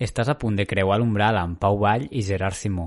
[0.00, 2.86] Estàs a punt de creuar l'umbral amb Pau Vall i Gerard Simó.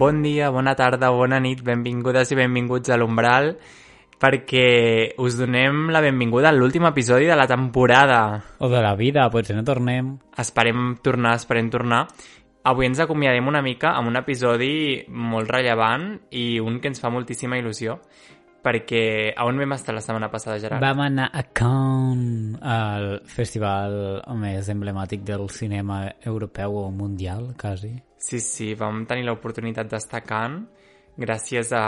[0.00, 3.52] Bon dia, bona tarda, bona nit, benvingudes i benvinguts a l'Umbral
[4.24, 4.64] perquè
[5.20, 8.22] us donem la benvinguda a l'últim episodi de la temporada.
[8.64, 10.14] O de la vida, potser no tornem.
[10.40, 12.06] Esperem tornar, esperem tornar.
[12.64, 17.10] Avui ens acomiadem una mica amb un episodi molt rellevant i un que ens fa
[17.12, 17.98] moltíssima il·lusió
[18.64, 20.80] perquè a on vam estar la setmana passada, Gerard?
[20.80, 23.98] Vam anar a Cannes, al festival
[24.40, 27.92] més emblemàtic del cinema europeu o mundial, quasi.
[28.16, 31.84] Sí, sí, vam tenir l'oportunitat d'estar a Cannes gràcies a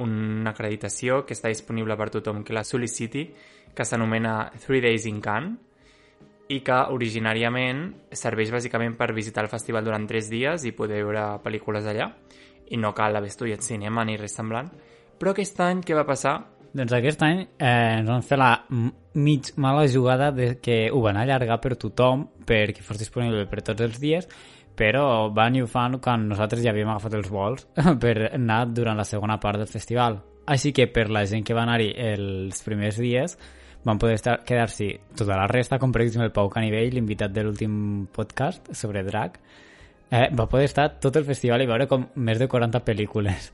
[0.00, 3.26] una acreditació que està disponible per tothom que la sol·liciti,
[3.74, 5.58] que s'anomena Three Days in Cannes,
[6.52, 11.24] i que originàriament serveix bàsicament per visitar el festival durant 3 dies i poder veure
[11.44, 12.10] pel·lícules allà,
[12.68, 14.68] i no cal haver estudiat cinema ni res semblant.
[15.18, 16.36] Però aquest any què va passar?
[16.74, 18.50] Doncs aquest any eh, ens van fer la
[19.14, 23.84] mig mala jugada de que ho van allargar per tothom perquè fos disponible per tots
[23.86, 24.26] els dies
[24.74, 27.66] però van i ho fan quan nosaltres ja havíem agafat els vols
[28.02, 30.18] per anar durant la segona part del festival.
[30.50, 33.38] Així que per la gent que va anar-hi els primers dies
[33.84, 37.44] van poder estar quedar-s'hi tota la resta, com per exemple el Pau Canivell, l'invitat de
[37.44, 37.74] l'últim
[38.12, 39.38] podcast sobre Drac,
[40.10, 43.50] eh, va poder estar tot el festival i veure com més de 40 pel·lícules.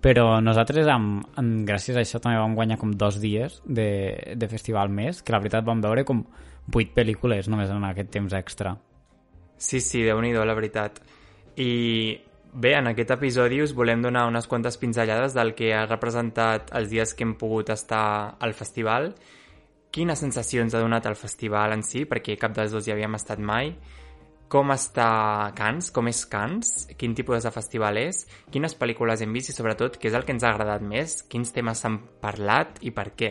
[0.00, 3.90] Però nosaltres, amb, amb, gràcies a això, també vam guanyar com dos dies de,
[4.36, 6.22] de festival més, que la veritat vam veure com
[6.72, 8.74] vuit pel·lícules només en aquest temps extra.
[9.60, 11.02] Sí, sí, déu nhi la veritat.
[11.60, 12.16] I
[12.52, 16.88] bé, en aquest episodi us volem donar unes quantes pinzellades del que ha representat els
[16.88, 19.12] dies que hem pogut estar al festival,
[19.90, 23.42] quines sensacions ha donat el festival en si, perquè cap dels dos hi havíem estat
[23.42, 23.74] mai,
[24.50, 29.52] com està Cans, com és Cans, quin tipus de festival és, quines pel·lícules hem vist?
[29.52, 32.80] I sobretot què és el que ens ha agradat més, quins temes s'han parlat?
[32.82, 33.30] I per què.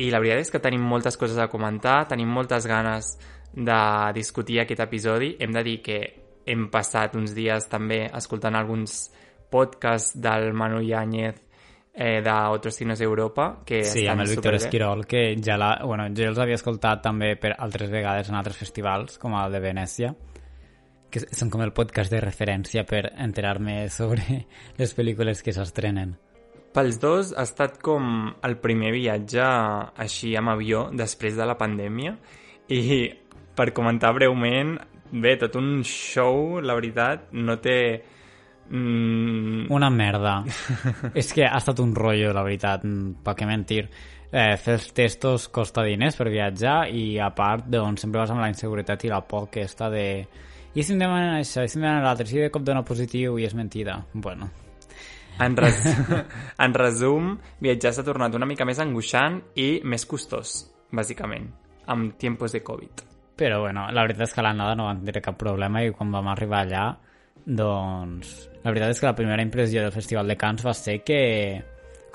[0.00, 3.12] I la veritat és que tenim moltes coses a comentar, tenim moltes ganes
[3.52, 3.82] de
[4.16, 5.34] discutir aquest episodi.
[5.38, 6.00] Hem de dir que
[6.48, 9.10] hem passat uns dies també escoltant alguns
[9.52, 11.51] podcasts del Manu Yáñez
[11.92, 16.30] eh, d'Otros Cines Europa que sí, amb el Víctor Esquirol que ja la, bueno, jo
[16.30, 20.14] els havia escoltat també per altres vegades en altres festivals com el de Venècia
[21.12, 24.44] que són com el podcast de referència per enterar-me sobre
[24.80, 26.16] les pel·lícules que s'estrenen.
[26.72, 29.44] Pels dos ha estat com el primer viatge
[30.00, 32.14] així amb avió després de la pandèmia
[32.72, 33.10] i
[33.52, 34.78] per comentar breument,
[35.12, 37.76] bé, tot un show, la veritat, no té...
[38.72, 39.68] Mm...
[39.72, 40.40] Una merda.
[41.20, 42.86] és que ha estat un rotllo, la veritat,
[43.22, 43.84] per què mentir.
[44.32, 48.40] Eh, fer els testos costa diners per viatjar i a part doncs, sempre vas amb
[48.40, 50.06] la inseguretat i la por que està de
[50.72, 53.36] i si em demanen això, i si em demanen l'altre, si de cop dona positiu
[53.36, 53.98] i és mentida.
[54.14, 54.48] Bueno.
[55.40, 55.82] En, res...
[56.64, 60.62] en resum, viatjar s'ha tornat una mica més angoixant i més costós,
[60.92, 61.50] bàsicament,
[61.92, 63.04] amb tiempos de Covid.
[63.36, 66.32] Però bueno, la veritat és que l'anada no vam tenir cap problema i quan vam
[66.32, 66.86] arribar allà,
[67.46, 68.32] doncs...
[68.62, 71.18] La veritat és que la primera impressió del Festival de Cants va ser que,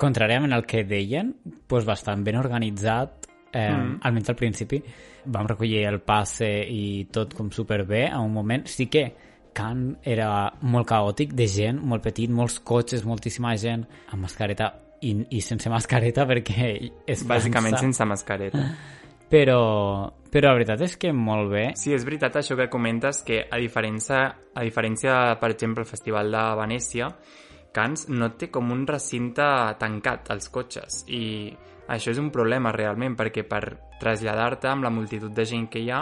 [0.00, 1.34] contràriament al que deien,
[1.68, 3.98] doncs bastant ben organitzat, eh, mm.
[4.08, 4.80] almenys al principi,
[5.28, 8.64] vam recollir el passe i tot com superbé a un moment.
[8.68, 9.08] Sí que
[9.58, 14.70] Can era molt caòtic de gent, molt petit, molts cotxes, moltíssima gent amb mascareta
[15.02, 16.68] i, i sense mascareta perquè
[17.06, 18.64] és Bàsicament sense mascareta.
[19.28, 19.60] Però,
[20.32, 21.64] però la veritat és que molt bé.
[21.76, 24.22] Sí, és veritat això que comentes, que a diferència,
[24.54, 27.12] a diferència per exemple, el Festival de Venècia,
[27.72, 29.44] Cans no té com un recinte
[29.78, 31.52] tancat als cotxes i
[31.92, 33.62] això és un problema realment perquè per
[34.00, 36.00] traslladar-te amb la multitud de gent que hi ha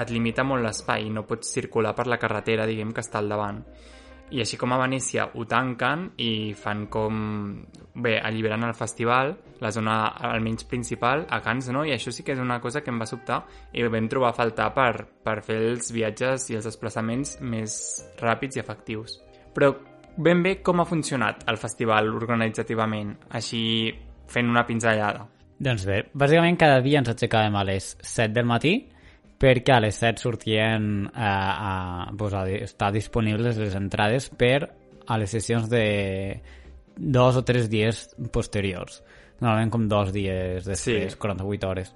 [0.00, 3.28] et limita molt l'espai i no pots circular per la carretera, diguem, que està al
[3.30, 3.60] davant
[4.32, 7.16] i així com a Venècia ho tanquen i fan com...
[7.94, 9.28] Bé, alliberen el festival,
[9.62, 12.90] la zona almenys principal, a Cans no, i això sí que és una cosa que
[12.90, 16.66] em va sobtar i vam trobar a faltar per, per fer els viatges i els
[16.66, 17.76] desplaçaments més
[18.18, 19.20] ràpids i efectius.
[19.54, 19.70] Però
[20.16, 23.62] ben bé com ha funcionat el festival organitzativament, així
[24.30, 25.28] fent una pinzellada.
[25.64, 28.74] Doncs bé, bàsicament cada dia ens aixecàvem a les 7 del matí
[29.44, 31.72] perquè a les 7 sortien a, a,
[32.16, 34.70] pues, a estar disponibles les entrades per
[35.04, 36.40] a les sessions de
[36.96, 39.02] dos o tres dies posteriors.
[39.42, 41.20] Normalment com dos dies després, sí.
[41.20, 41.90] 48 hores.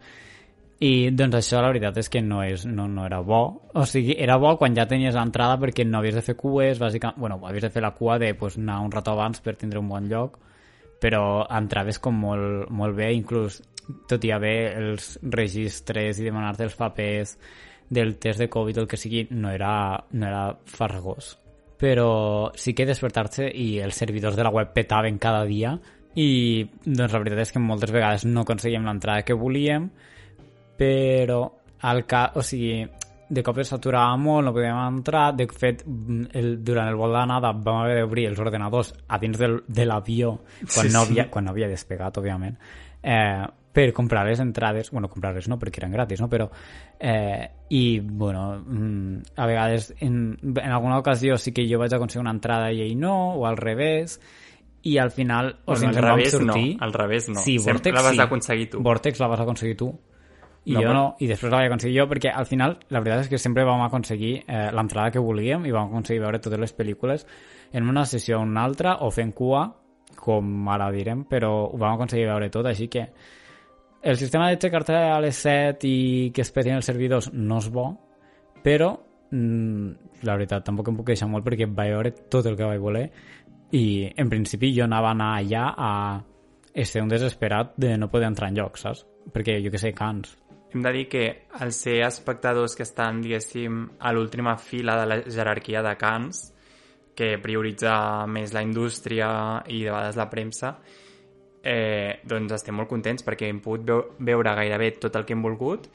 [0.84, 3.40] I doncs això la veritat és que no, és, no, no era bo.
[3.74, 7.18] O sigui, era bo quan ja tenies l'entrada perquè no havies de fer cues, bàsicament...
[7.18, 9.88] Bueno, havies de fer la cua de pues, anar un rato abans per tindre un
[9.88, 10.36] bon lloc,
[11.00, 13.62] però entraves com molt, molt bé, inclús
[14.08, 17.36] tot i haver els registres i demanar-te els papers
[17.88, 21.36] del test de Covid, el que sigui, no era, no era farragós.
[21.78, 25.76] Però sí que despertar-se i els servidors de la web petaven cada dia
[26.18, 29.86] i doncs la veritat és que moltes vegades no aconseguíem l'entrada que volíem
[30.78, 31.42] però
[31.82, 32.32] al ca...
[32.38, 32.86] o sigui,
[33.28, 35.82] de cop es saturava molt, no podíem entrar, de fet,
[36.38, 40.36] el, durant el vol d'anada vam haver d'obrir els ordenadors a dins del, de l'avió,
[40.62, 41.10] quan, Sí, no sí.
[41.10, 42.56] havia, quan no havia despegat, òbviament,
[43.02, 46.28] eh, per comprar les entrades, bueno, comprar-les no, perquè eren gratis, no?
[46.32, 46.48] però
[46.98, 52.24] eh, i, bueno, mm, a vegades en, en alguna ocasió sí que jo vaig aconseguir
[52.24, 54.18] una entrada i ell no, o al revés,
[54.82, 56.76] i al final o Bueno, sigui, al revés no, sortir...
[56.80, 57.40] al revés no.
[57.40, 58.20] Sí, Sempre Vortex la vas sí.
[58.20, 58.82] aconseguir tu.
[58.82, 59.88] Vortex la vas aconseguir tu.
[60.64, 63.24] I No, jo no, i després la vaig aconseguir jo perquè al final la veritat
[63.24, 66.74] és que sempre vam aconseguir eh, l'entrada que volíem i vam aconseguir veure totes les
[66.76, 67.24] pel·lícules
[67.72, 69.62] en una sessió o una altra o fent cua,
[70.18, 73.06] com ara direm, però ho vam aconseguir veure tot, així que
[74.02, 77.68] el sistema de xecar-te a les 7 i que es petin els servidors no és
[77.72, 77.88] bo,
[78.64, 78.92] però
[79.30, 82.82] mm, la veritat tampoc em puc queixar molt perquè vaig veure tot el que vaig
[82.82, 83.06] voler
[83.74, 88.28] i en principi jo anava a anar allà a ser un desesperat de no poder
[88.28, 89.04] entrar en lloc, saps?
[89.34, 90.36] Perquè jo que sé, cans.
[90.72, 91.24] Hem de dir que
[91.58, 96.42] al ser espectadors que estan, diguéssim, a l'última fila de la jerarquia de Cans,
[97.16, 99.28] que prioritza més la indústria
[99.66, 100.74] i de vegades la premsa,
[101.68, 105.44] eh, doncs estem molt contents perquè hem pogut veu veure gairebé tot el que hem
[105.44, 105.88] volgut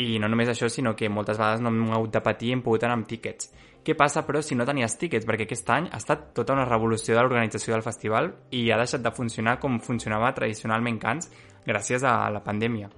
[0.00, 2.64] i no només això, sinó que moltes vegades no hem hagut de patir i hem
[2.64, 3.52] pogut anar amb tíquets.
[3.84, 5.26] Què passa, però, si no tenies tíquets?
[5.28, 9.04] Perquè aquest any ha estat tota una revolució de l'organització del festival i ha deixat
[9.04, 11.30] de funcionar com funcionava tradicionalment Cans
[11.66, 12.90] gràcies a la pandèmia.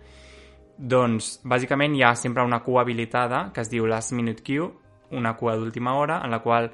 [0.76, 4.70] Doncs, bàsicament, hi ha sempre una cua habilitada que es diu Last Minute Queue,
[5.11, 6.70] una cua d'última hora, en la qual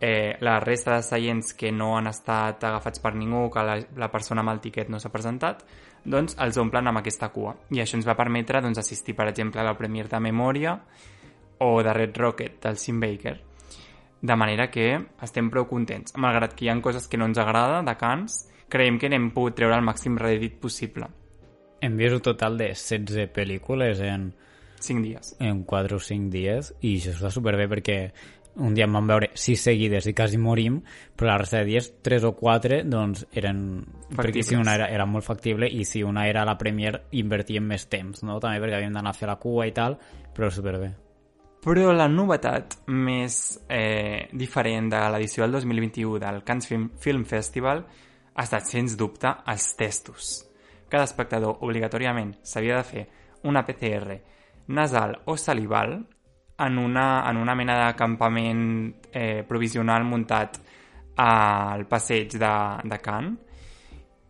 [0.00, 4.10] eh, la resta de seients que no han estat agafats per ningú, que la, la
[4.12, 5.64] persona amb el tiquet no s'ha presentat,
[6.04, 7.54] doncs els omplen amb aquesta cua.
[7.72, 10.76] I això ens va permetre doncs, assistir, per exemple, a la Premiere de Memòria
[11.64, 13.38] o de Red Rocket, del Sim Baker.
[14.24, 14.88] De manera que
[15.22, 16.14] estem prou contents.
[16.16, 19.58] Malgrat que hi ha coses que no ens agrada de Cans, creiem que n'hem pogut
[19.58, 21.10] treure el màxim redit possible.
[21.84, 24.30] Hem vist un total de 16 pel·lícules en,
[24.80, 25.36] 5 dies.
[25.40, 27.98] en 4 o 5 dies i això està superbé perquè
[28.56, 30.78] un dia en vam veure 6 seguides i quasi morim,
[31.16, 33.62] però la resta de dies, 3 o 4, doncs eren...
[34.14, 34.60] Perquè si Factibles.
[34.60, 38.38] una era, era molt factible i si una era la Premier invertíem més temps, no?
[38.42, 39.98] També perquè havíem d'anar a fer la cua i tal,
[40.34, 40.92] però superbé.
[41.64, 47.80] Però la novetat més eh, diferent de l'edició del 2021 del Cannes Film, Film Festival
[48.34, 50.34] ha estat, sens dubte, els testos.
[50.90, 53.06] Cada espectador obligatòriament s'havia de fer
[53.48, 54.18] una PCR
[54.68, 55.98] nasal o salival
[56.66, 60.58] en una, en una mena de campament eh, provisional muntat
[61.16, 63.38] al passeig de, de Cannes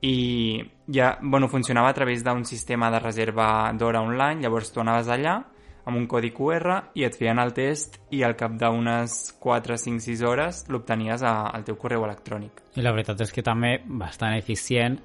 [0.05, 0.61] i
[0.93, 5.39] ja, bueno, funcionava a través d'un sistema de reserva d'hora online, llavors tu anaves allà
[5.85, 10.01] amb un codi QR i et feien el test i al cap d'unes 4, 5,
[10.01, 12.63] 6 hores l'obtenies al teu correu electrònic.
[12.77, 15.01] I la veritat és que també bastant eficient.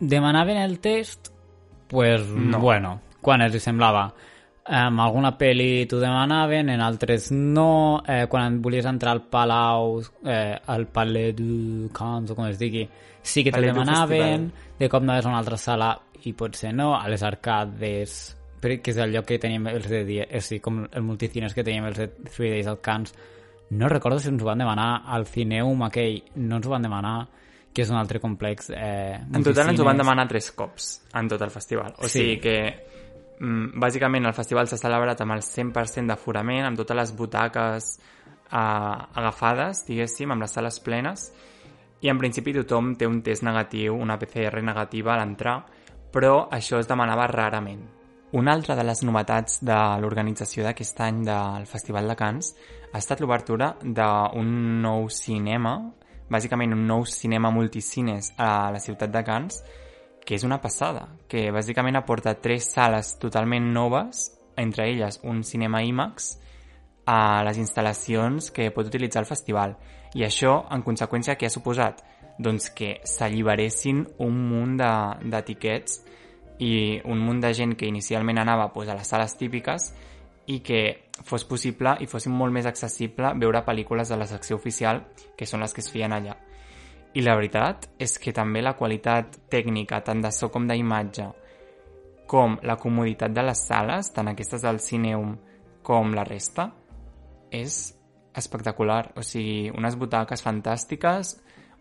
[0.00, 1.32] Demanaven el test?
[1.90, 2.60] pues, No.
[2.60, 4.12] bueno, quan els semblava.
[4.66, 8.02] En alguna pel·li t'ho demanaven, en altres no.
[8.06, 12.84] Eh, quan volies entrar al Palau, eh, al Palais du Cans, o com es digui,
[13.22, 14.52] sí que du demanaven.
[14.78, 16.94] De cop anaves a una altra sala i potser no.
[16.94, 20.60] A les arcades, perquè és el lloc que teníem els de dia, és a dir,
[20.60, 23.14] com el multicines que teníem els de 3 Days al Cans.
[23.70, 27.28] No recordo si ens ho van demanar al Cineum aquell, no ens ho van demanar
[27.72, 31.28] que és un altre complex eh, En total ens ho van demanar tres cops en
[31.30, 31.94] tot el festival.
[31.98, 32.18] O Sí.
[32.18, 32.56] sigui que,
[33.40, 39.86] bàsicament, el festival s'ha celebrat amb el 100% d'aforament, amb totes les butaques eh, agafades,
[39.86, 41.30] diguéssim, amb les sales plenes,
[42.00, 45.56] i en principi tothom té un test negatiu, una PCR negativa a l'entrar,
[46.12, 47.82] però això es demanava rarament.
[48.32, 52.52] Una altra de les novetats de l'organització d'aquest any del Festival de Cans
[52.92, 55.74] ha estat l'obertura d'un nou cinema,
[56.30, 59.62] bàsicament un nou cinema multicines a la ciutat de Cans,
[60.24, 65.82] que és una passada, que bàsicament aporta tres sales totalment noves, entre elles un cinema
[65.82, 66.36] IMAX,
[67.06, 69.76] a les instal·lacions que pot utilitzar el festival.
[70.14, 72.04] I això, en conseqüència, què ha suposat?
[72.38, 76.00] Doncs que s'alliberessin un munt de- d'etiquets
[76.60, 79.92] i un munt de gent que inicialment anava pues, a les sales típiques
[80.46, 85.04] i que fos possible i fos molt més accessible veure pel·lícules de la secció oficial,
[85.36, 86.36] que són les que es feien allà.
[87.14, 91.26] I la veritat és que també la qualitat tècnica, tant de so com d'imatge,
[92.30, 95.34] com la comoditat de les sales, tant aquestes del Cineum
[95.82, 96.68] com la resta,
[97.50, 97.80] és
[98.38, 99.10] espectacular.
[99.18, 101.34] O sigui, unes butaques fantàstiques,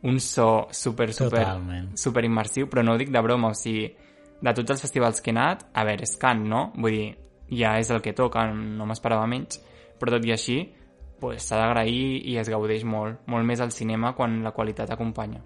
[0.09, 1.91] un so super, super, Totalment.
[1.97, 3.85] super immersiu, però no ho dic de broma, o sigui,
[4.41, 6.71] de tots els festivals que he anat, a veure, és Can, no?
[6.75, 7.09] Vull dir,
[7.59, 9.61] ja és el que toca, no m'esperava menys,
[9.99, 10.61] però tot i així,
[11.19, 15.41] pues, s'ha d'agrair i es gaudeix molt, molt més al cinema quan la qualitat acompanya.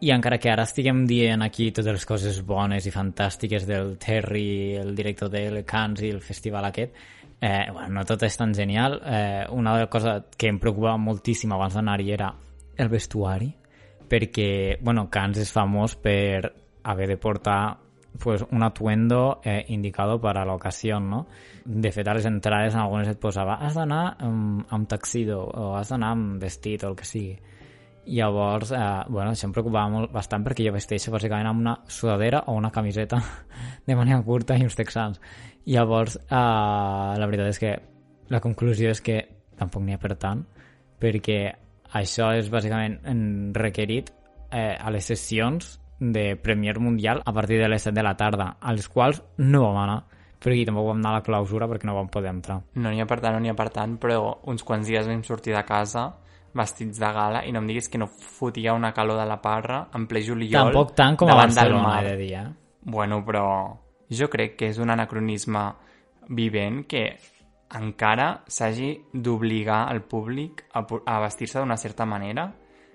[0.00, 4.76] i encara que ara estiguem dient aquí totes les coses bones i fantàstiques del Terry,
[4.78, 6.94] el director de Cannes i el festival aquest,
[7.40, 9.00] eh, bueno, no tot és tan genial.
[9.04, 12.32] Eh, una de les coses que em preocupava moltíssim abans d'anar-hi era
[12.76, 13.50] el vestuari,
[14.08, 16.52] perquè, bueno, Cannes és famós per
[16.84, 17.78] haver de portar
[18.18, 21.26] pues, un atuendo eh, indicado per a l'ocasió, no?
[21.64, 25.74] De fet, a les entrades en algunes et posava has d'anar amb, amb taxido o
[25.76, 27.36] has d'anar amb vestit o el que sigui.
[28.08, 32.44] Llavors, eh, bueno, això em preocupava molt, bastant perquè jo vesteixo bàsicament amb una sudadera
[32.46, 33.20] o una camiseta
[33.86, 35.20] de manera curta i uns texans.
[35.66, 37.74] Llavors, eh, la veritat és que
[38.32, 39.20] la conclusió és que
[39.58, 40.44] tampoc n'hi ha per tant,
[40.98, 41.40] perquè
[41.98, 44.10] això és bàsicament requerit
[44.50, 48.56] eh, a les sessions de Premier Mundial a partir de les 7 de la tarda,
[48.60, 49.98] a les quals no vam anar,
[50.38, 52.60] perquè tampoc vam anar a la clausura perquè no vam poder entrar.
[52.74, 55.24] No n'hi ha per tant, no n'hi ha per tant, però uns quants dies vam
[55.26, 56.08] sortir de casa
[56.58, 59.82] vestits de gala i no em diguis que no fotia una calor de la parra
[59.94, 62.46] en ple juliol Tampoc tant com a Barcelona, he de dir, eh?
[62.88, 63.44] Bueno, però
[64.08, 65.64] jo crec que és un anacronisme
[66.28, 67.04] vivent que
[67.76, 72.48] encara s'hagi d'obligar al públic a, a vestir-se d'una certa manera.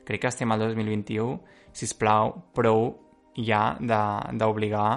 [0.03, 1.37] Crec que estem al 2021
[1.73, 2.91] si us plau, prou
[3.35, 4.89] ja d'obligar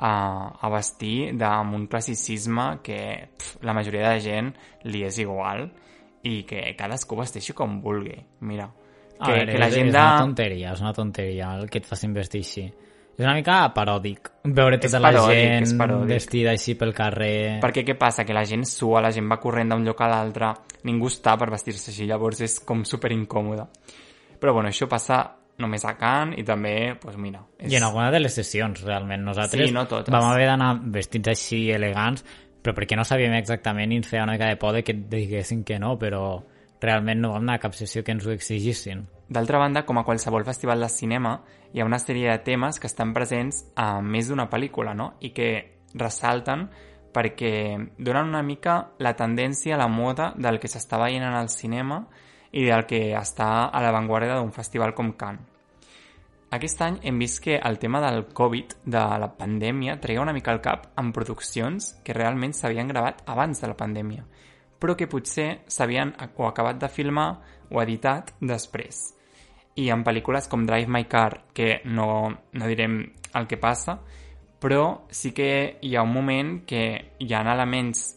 [0.00, 0.12] a,
[0.56, 4.52] a vestir amb un classicisme que pf, la majoria de gent
[4.88, 5.66] li és igual
[6.24, 8.16] i que cadascú vesteixi com vulgui.
[8.40, 8.70] Mira,
[9.20, 11.82] que, a veure, que la és, gent és una tonteria, és una tonteria el que
[11.82, 12.64] et facin vestir així.
[13.20, 16.12] És una mica paròdic veure És tota la paròdic, és gent paròdic.
[16.14, 17.58] vestida així pel carrer.
[17.60, 18.24] Perquè què passa?
[18.24, 20.54] Que la gent sua, la gent va corrent d'un lloc a l'altre,
[20.88, 23.66] ningú està per vestir-se així, llavors és com super incòmode.
[24.40, 25.20] Però bueno, això passa
[25.60, 27.42] només a Can i també, doncs pues mira...
[27.58, 27.72] És...
[27.72, 29.22] I en alguna de les sessions, realment.
[29.26, 30.12] Nosaltres Sí, no totes.
[30.12, 32.24] vam haver d'anar vestits així elegants,
[32.60, 35.64] però perquè no sabíem exactament i ens feia una mica de por de que diguessin
[35.64, 36.42] que no, però
[36.80, 39.06] realment no vam anar a cap sessió que ens ho exigissin.
[39.30, 41.36] D'altra banda, com a qualsevol festival de cinema,
[41.72, 45.12] hi ha una sèrie de temes que estan presents a més d'una pel·lícula, no?
[45.20, 45.50] I que
[45.94, 46.68] ressalten
[47.12, 47.52] perquè
[47.98, 52.04] donen una mica la tendència, la moda del que s'està veient en el cinema
[52.52, 55.46] i del que està a l'avantguarda d'un festival com Cannes.
[56.50, 60.50] Aquest any hem vist que el tema del Covid, de la pandèmia, treia una mica
[60.50, 64.24] al cap en produccions que realment s'havien gravat abans de la pandèmia,
[64.82, 67.28] però que potser s'havien o acabat de filmar
[67.70, 69.12] o editat després.
[69.78, 72.98] I en pel·lícules com Drive My Car, que no, no direm
[73.38, 74.00] el que passa,
[74.58, 78.16] però sí que hi ha un moment que hi ha elements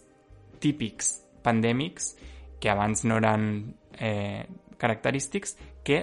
[0.60, 2.16] típics pandèmics
[2.60, 3.46] que abans no eren
[4.00, 4.48] eh,
[4.82, 6.00] característics que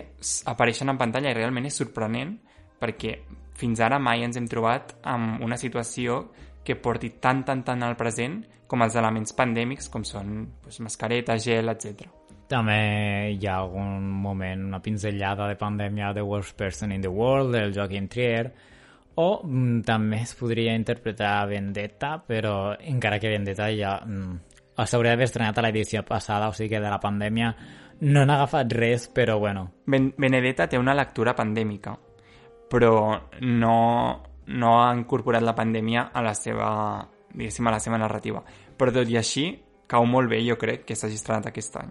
[0.51, 2.37] apareixen en pantalla i realment és sorprenent
[2.81, 3.17] perquè
[3.61, 6.23] fins ara mai ens hem trobat amb una situació
[6.65, 11.37] que porti tant, tant, tant al present com els elements pandèmics com són doncs, mascareta,
[11.41, 12.07] gel, etc.
[12.51, 12.81] També
[13.35, 17.75] hi ha algun moment, una pinzellada de pandèmia de Worst Person in the World, del
[17.75, 18.51] Joaquim Trier,
[19.21, 24.39] o mm, també es podria interpretar Vendetta, però encara que Vendetta ja mm,
[24.87, 27.51] s'hauria d'haver estrenat a l'edició passada, o sigui que de la pandèmia
[28.01, 31.97] no n'ha agafat res, però bueno, Ben Benedetta té una lectura pandèmica,
[32.71, 32.93] però
[33.41, 33.77] no,
[34.47, 36.71] no ha incorporat la pandèmia a la seva,
[37.33, 38.43] diguéssim, a la seva narrativa.
[38.77, 39.51] Però tot i així,
[39.91, 41.91] cau molt bé, jo crec, que s'hagi estrenat aquest any.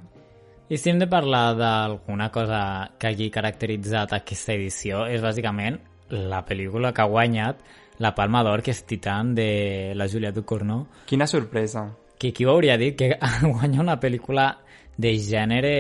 [0.69, 2.61] I si hem de parlar d'alguna cosa
[2.99, 7.61] que hagi caracteritzat aquesta edició, és bàsicament la pel·lícula que ha guanyat
[7.99, 11.89] la Palma d'Or, que és Titan, de la Julia Ducournau, Quina sorpresa!
[12.19, 14.51] que qui ho hauria dit que guanya una pel·lícula
[14.99, 15.73] de gènere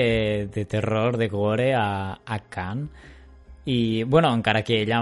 [0.47, 3.07] de terror, de gore a, a Cannes
[3.65, 5.01] i, bueno, encara que ella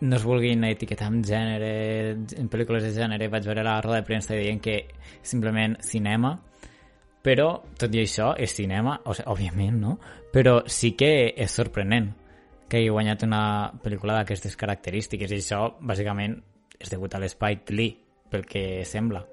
[0.00, 1.72] no es vulguin etiquetar en gènere
[2.38, 4.84] en pel·lícules de gènere, vaig veure la roda de premsa i deien que
[5.26, 6.36] simplement cinema
[7.28, 9.96] però, tot i això, és cinema, o sigui, òbviament, no?
[10.32, 12.12] Però sí que és sorprenent
[12.68, 13.42] que hagi guanyat una
[13.82, 16.38] pel·lícula d'aquestes característiques i això, bàsicament,
[16.78, 17.96] és degut a l'Spike Lee,
[18.30, 19.24] pel que sembla.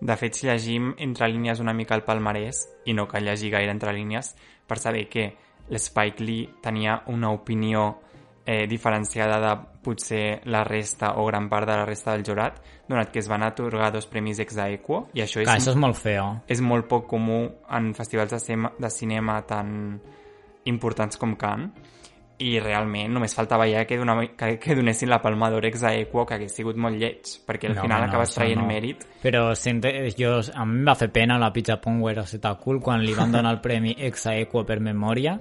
[0.00, 3.72] De fet, si llegim entre línies una mica el palmarès, i no cal llegir gaire
[3.72, 4.34] entre línies,
[4.66, 5.26] per saber que
[5.70, 8.00] l'Spike Lee tenia una opinió
[8.46, 9.52] eh, diferenciada de
[9.84, 13.44] potser la resta o gran part de la resta del jurat, donat que es van
[13.46, 16.26] atorgar dos premis ex aequo, i això és, Clar, això és molt feo.
[16.48, 20.00] és molt poc comú en festivals de, de cinema tan
[20.64, 21.70] importants com Cannes,
[22.40, 26.24] i realment només faltava ja que, dona, que, que donessin la palma d'or ex aequo,
[26.26, 28.66] que hagués sigut molt lleig, perquè al No, final no, acabes traient no.
[28.68, 32.80] mèrit Però sente, jo, a mi em va fer pena la Pizza Power a Setacul
[32.80, 35.36] quan li van donar el premi ex aequo per memòria.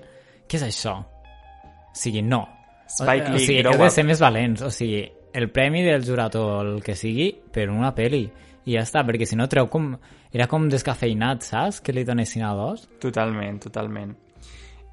[0.50, 0.98] Què és això?
[1.00, 2.44] O sigui, no.
[2.90, 4.62] Spike o, Lee, o sigui, grow heu de ser més valents.
[4.66, 5.04] O sigui,
[5.34, 8.24] el premi del jurat o el que sigui per una peli.
[8.66, 9.94] I ja està, perquè si no treu com...
[10.34, 11.80] Era com descafeinat, saps?
[11.82, 12.84] Que li donessin a dos.
[13.02, 14.12] Totalment, totalment.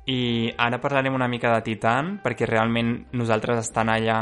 [0.06, 4.20] I ara parlarem una mica de Titan, perquè realment nosaltres estant allà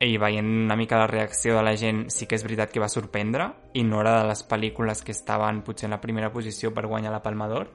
[0.00, 2.88] i veient una mica la reacció de la gent sí que és veritat que va
[2.88, 6.86] sorprendre i no era de les pel·lícules que estaven potser en la primera posició per
[6.88, 7.68] guanyar la Palma d'Or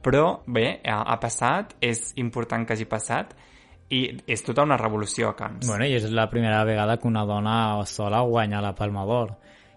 [0.00, 3.34] però bé, ha, ha passat, és important que hagi passat
[3.92, 5.66] i és tota una revolució a Cannes.
[5.68, 9.34] Bueno, i és la primera vegada que una dona sola guanya la Palma d'Or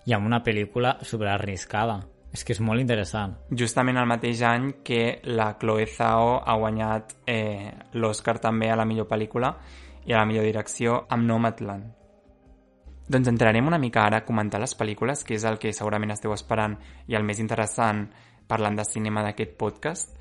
[0.08, 2.00] i amb una pel·lícula superarriscada.
[2.34, 3.36] És que és molt interessant.
[3.54, 8.88] Justament el mateix any que la Chloe Zhao ha guanyat eh, l'Oscar també a la
[8.90, 9.54] millor pel·lícula
[10.08, 11.92] i a la millor direcció amb Nomadland.
[13.14, 16.34] Doncs entrarem una mica ara a comentar les pel·lícules, que és el que segurament esteu
[16.34, 16.78] esperant
[17.12, 18.08] i el més interessant
[18.50, 20.18] parlant de cinema d'aquest podcast.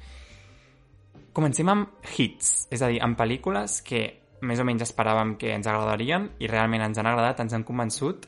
[1.32, 4.04] Comencem amb hits, és a dir, amb pel·lícules que
[4.42, 8.26] més o menys esperàvem que ens agradarien i realment ens han agradat, ens han convençut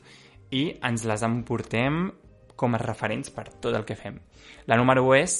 [0.55, 2.07] i ens les emportem
[2.55, 4.19] com a referents per tot el que fem.
[4.67, 5.39] La número 1 és...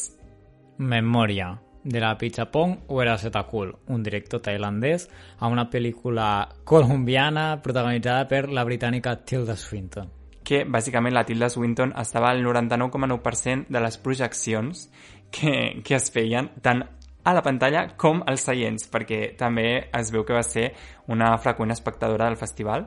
[0.75, 1.53] Memòria,
[1.85, 5.07] de la Pichapong o era Setakul, un director tailandès
[5.39, 10.11] a una pel·lícula colombiana protagonitzada per la britànica Tilda Swinton
[10.45, 14.85] que bàsicament la Tilda Swinton estava al 99,9% de les projeccions
[15.33, 16.83] que, que es feien tant
[17.25, 20.69] a la pantalla com als seients, perquè també es veu que va ser
[21.09, 22.85] una freqüent espectadora del festival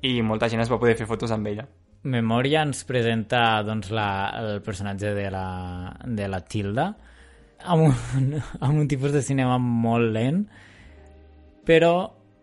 [0.00, 1.68] i molta gent es va poder fer fotos amb ella.
[2.04, 4.08] Memòria ens presenta doncs, la,
[4.40, 5.46] el personatge de la,
[6.04, 6.90] de la Tilda
[7.64, 10.44] amb un, amb un tipus de cinema molt lent,
[11.64, 11.94] però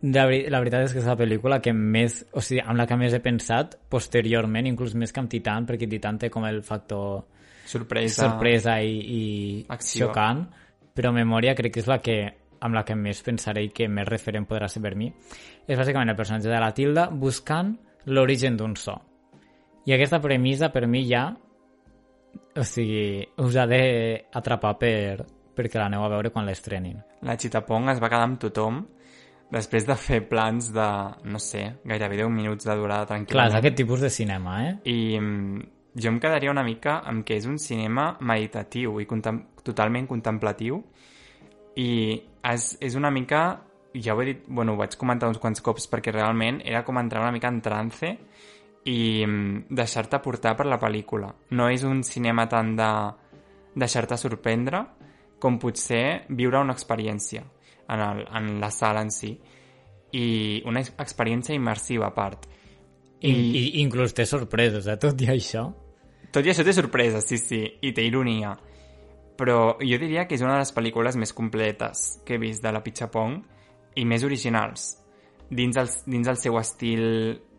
[0.01, 2.97] la, la veritat és que és la pel·lícula que més, o sigui, amb la que
[2.97, 7.21] més he pensat posteriorment, inclús més que amb Titan, perquè Titan té com el factor
[7.69, 9.23] sorpresa, sorpresa i, i
[9.69, 10.07] Acció.
[10.07, 10.47] xocant,
[10.95, 12.17] però Memòria crec que és la que
[12.61, 15.07] amb la que més pensaré i que més referent podrà ser per mi,
[15.65, 17.73] és bàsicament el personatge de la Tilda buscant
[18.05, 18.99] l'origen d'un so.
[19.85, 21.29] I aquesta premissa per mi ja
[22.55, 26.99] o sigui, us ha d'atrapar per, perquè l'aneu a veure quan l'estrenin.
[27.27, 28.81] La Chitapong es va quedar amb tothom
[29.51, 30.87] després de fer plans de,
[31.27, 33.51] no sé, gairebé 10 minuts de durada Clar, tranquil·lament.
[33.51, 34.75] és aquest tipus de cinema, eh?
[34.87, 35.65] I mm,
[35.99, 40.79] jo em quedaria una mica amb que és un cinema meditatiu i contem totalment contemplatiu
[41.75, 41.91] i
[42.47, 43.43] és, és una mica,
[43.95, 46.99] ja ho he dit, bueno, ho vaig comentar uns quants cops perquè realment era com
[46.99, 48.15] entrar una mica en trance
[48.85, 51.29] i mm, deixar-te portar per la pel·lícula.
[51.57, 52.89] No és un cinema tant de
[53.75, 54.81] deixar-te sorprendre
[55.41, 57.43] com potser viure una experiència
[57.87, 59.31] en, el, en la sala en si
[60.13, 60.25] i
[60.67, 62.47] una ex- experiència immersiva a part.
[63.21, 64.97] I, i inclús té sorpreses, eh?
[64.97, 65.67] Tot i això.
[66.33, 68.55] Tot i això té sorpresa, sí, sí, i té ironia.
[69.37, 72.71] Però jo diria que és una de les pel·lícules més completes que he vist de
[72.73, 73.37] la Pichapong
[73.95, 74.95] i més originals.
[75.51, 77.03] Dins el, dins el seu estil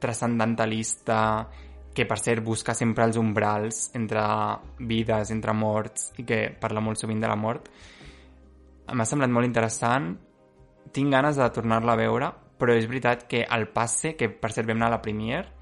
[0.01, 1.19] transcendentalista,
[1.93, 4.23] que per cert busca sempre els umbrals entre
[4.81, 7.69] vides, entre morts, i que parla molt sovint de la mort.
[8.93, 10.15] M'ha semblat molt interessant.
[10.93, 14.69] Tinc ganes de tornar-la a veure, però és veritat que el passe, que per cert
[14.69, 15.61] vam anar a la Premiere,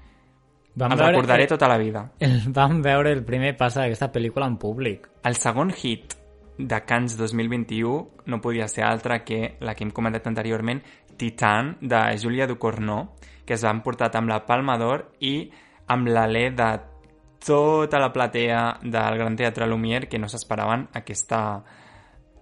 [0.73, 2.11] Vam el recordaré tota la vida.
[2.19, 5.09] El, vam veure el primer pas d'aquesta pel·lícula en públic.
[5.27, 6.15] El segon hit
[6.57, 10.81] de Cannes 2021 no podia ser altre que la que hem comentat anteriorment,
[11.17, 13.11] Titan, de Julia Ducournau,
[13.45, 15.35] que es va emportar amb la Palma d'Or i
[15.91, 16.69] amb l'alè de
[17.41, 21.63] tota la platea del Gran Teatre Lumière que no s'esperaven aquesta,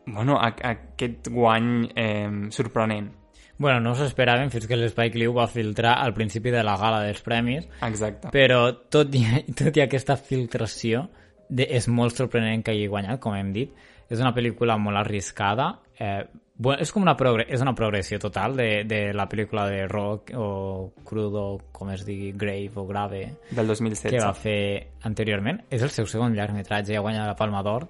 [0.05, 3.15] bueno, a, a aquest guany eh, sorprenent.
[3.60, 6.77] Bueno, no s'ho esperaven fins que l'Spike Lee ho va filtrar al principi de la
[6.79, 8.32] gala dels premis, Exacte.
[8.32, 9.23] però tot i,
[9.60, 11.10] tot i aquesta filtració
[11.49, 13.73] de, és molt sorprenent que hagi guanyat, com hem dit.
[14.10, 15.73] És una pel·lícula molt arriscada.
[15.99, 16.23] Eh,
[16.60, 20.34] bueno, és com una, progre és una progressió total de, de la pel·lícula de Rock
[20.36, 24.12] o Crudo, com es digui, Grave o Grave, Del 2016.
[24.12, 24.60] que va fer
[25.08, 25.63] anteriorment.
[25.72, 27.88] És el seu segon llargmetratge, ha guanyat la Palma d'Or,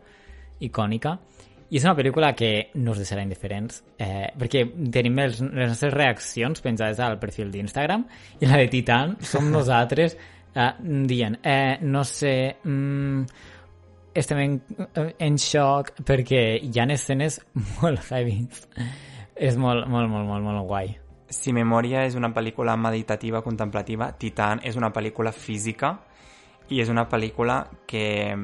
[0.62, 1.18] icònica.
[1.70, 5.94] I és una pel·lícula que no us deixarà indiferents, eh, perquè tenim els, les nostres
[5.94, 8.06] reaccions penjades al perfil d'Instagram
[8.42, 10.18] i la de Titan som nosaltres
[10.54, 10.72] eh,
[11.10, 13.26] dient, eh, no sé, mm,
[14.20, 14.56] estem en,
[15.20, 17.40] en xoc perquè hi ha escenes
[17.80, 18.42] molt heavy.
[19.36, 20.96] és molt, molt, molt, molt, molt guai.
[21.30, 25.94] Si Memòria és una pel·lícula meditativa, contemplativa, Titan és una pel·lícula física
[26.70, 28.36] i és una pel·lícula que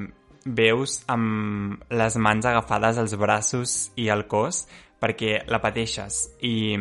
[0.46, 4.66] veus amb les mans agafades als braços i al cos
[5.02, 6.78] perquè la pateixes i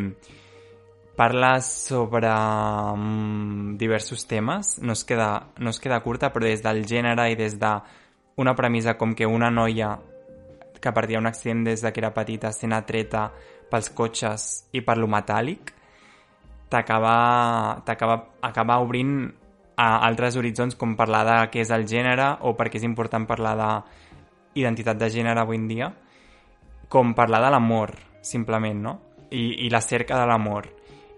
[1.16, 6.84] parla sobre mm, diversos temes no es, queda, no es queda curta però des del
[6.90, 7.72] gènere i des de
[8.36, 9.98] una premissa com que una noia
[10.80, 13.30] que perdia un accident des de que era petita sent atreta
[13.70, 15.72] pels cotxes i per lo metàl·lic
[16.68, 17.14] t'acaba
[17.86, 19.32] acaba obrint
[19.76, 23.54] a altres horitzons com parlar de què és el gènere o perquè és important parlar
[23.58, 23.70] de
[24.60, 25.92] identitat de gènere avui en dia
[26.88, 27.94] com parlar de l'amor
[28.24, 28.94] simplement, no?
[29.30, 30.68] I, i la cerca de l'amor.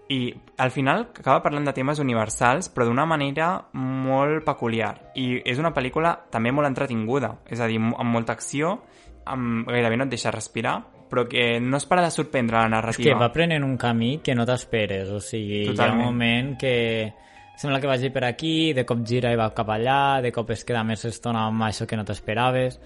[0.09, 4.93] I al final acaba parlant de temes universals, però d'una manera molt peculiar.
[5.19, 8.77] I és una pel·lícula també molt entretinguda, és a dir, amb molta acció,
[9.25, 10.77] amb, gairebé no et deixa respirar,
[11.09, 13.13] però que no es para de sorprendre la És narrativa.
[13.13, 15.99] que va prenent un camí que no t'esperes, o sigui, hi ha Totalment.
[15.99, 17.13] un moment que
[17.57, 20.63] sembla que vagi per aquí, de cop gira i va cap allà, de cop es
[20.63, 22.79] queda més estona amb això que no t'esperaves,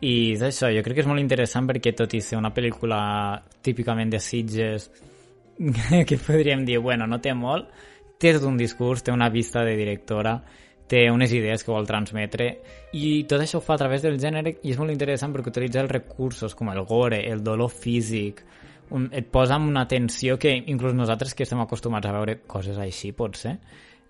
[0.00, 3.42] i és això, jo crec que és molt interessant perquè tot i ser una pel·lícula
[3.60, 4.90] típicament de Sitges,
[6.08, 7.68] que podríem dir, bueno, no té molt,
[8.18, 10.38] té tot un discurs, té una vista de directora,
[10.88, 12.46] té unes idees que vol transmetre
[12.96, 15.82] i tot això ho fa a través del gènere i és molt interessant perquè utilitza
[15.82, 18.40] els recursos com el gore, el dolor físic
[18.96, 22.78] un, et posa amb una tensió que inclús nosaltres que estem acostumats a veure coses
[22.80, 23.58] així, potser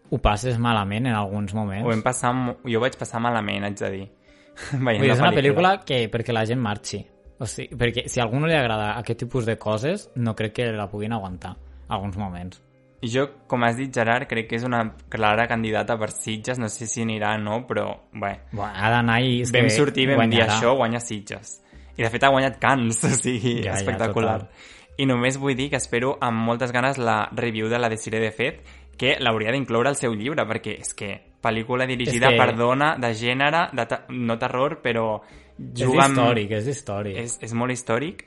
[0.09, 1.85] ho passes malament en alguns moments.
[1.85, 4.07] Ho vam passar, mo- jo ho vaig passar malament, haig de dir.
[4.73, 7.03] Veient Vull dir, és una pel·lícula que perquè la gent marxi
[7.39, 10.53] o sigui, perquè si a algú no li agrada aquest tipus de coses no crec
[10.55, 11.57] que la puguin aguantar
[11.89, 12.63] alguns moments
[13.01, 16.89] jo, com has dit, Gerard, crec que és una clara candidata per Sitges, no sé
[16.91, 20.41] si anirà o no, però, bé, bueno, ha d'anar i és vam sortir vam dir
[20.41, 20.57] guanyarà.
[20.57, 21.61] això, guanya Sitges.
[21.97, 24.41] I de fet ha guanyat Cans, o sigui, Ja, ja, espectacular.
[24.41, 24.97] total.
[24.99, 28.33] I només vull dir que espero amb moltes ganes la review de la Desiree de
[28.33, 28.65] Fet,
[28.99, 32.97] que l'hauria d'incloure al seu llibre, perquè és que pel·lícula dirigida És que- per dona,
[32.99, 35.21] de gènere, de ta no terror, però
[35.59, 36.17] és juga amb...
[36.17, 38.25] històric, és històric És, és molt històric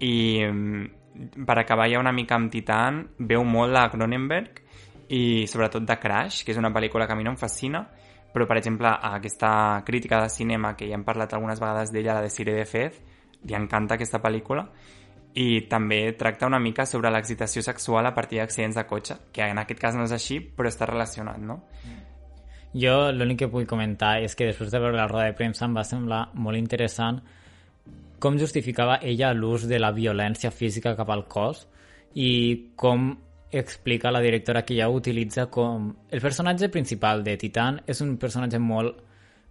[0.00, 0.14] i
[0.46, 4.62] mm, per acabar ja una mica amb Titan veu molt a Cronenberg
[5.12, 7.82] i sobretot de Crash, que és una pel·lícula que a mi no em fascina,
[8.32, 12.24] però per exemple aquesta crítica de cinema que ja hem parlat algunes vegades d'ella, la
[12.24, 12.96] de Sire de Fez,
[13.44, 14.64] li encanta aquesta pel·lícula
[15.34, 19.60] i també tracta una mica sobre l'excitació sexual a partir d'accidents de cotxe, que en
[19.60, 21.62] aquest cas no és així, però està relacionat, no?
[22.72, 25.74] Jo l'únic que vull comentar és que després de veure la roda de premsa em
[25.76, 27.20] va semblar molt interessant
[28.22, 31.66] com justificava ella l'ús de la violència física cap al cos
[32.14, 33.10] i com
[33.52, 35.90] explica la directora que ja ho utilitza com...
[36.08, 39.02] El personatge principal de Titan és un personatge molt,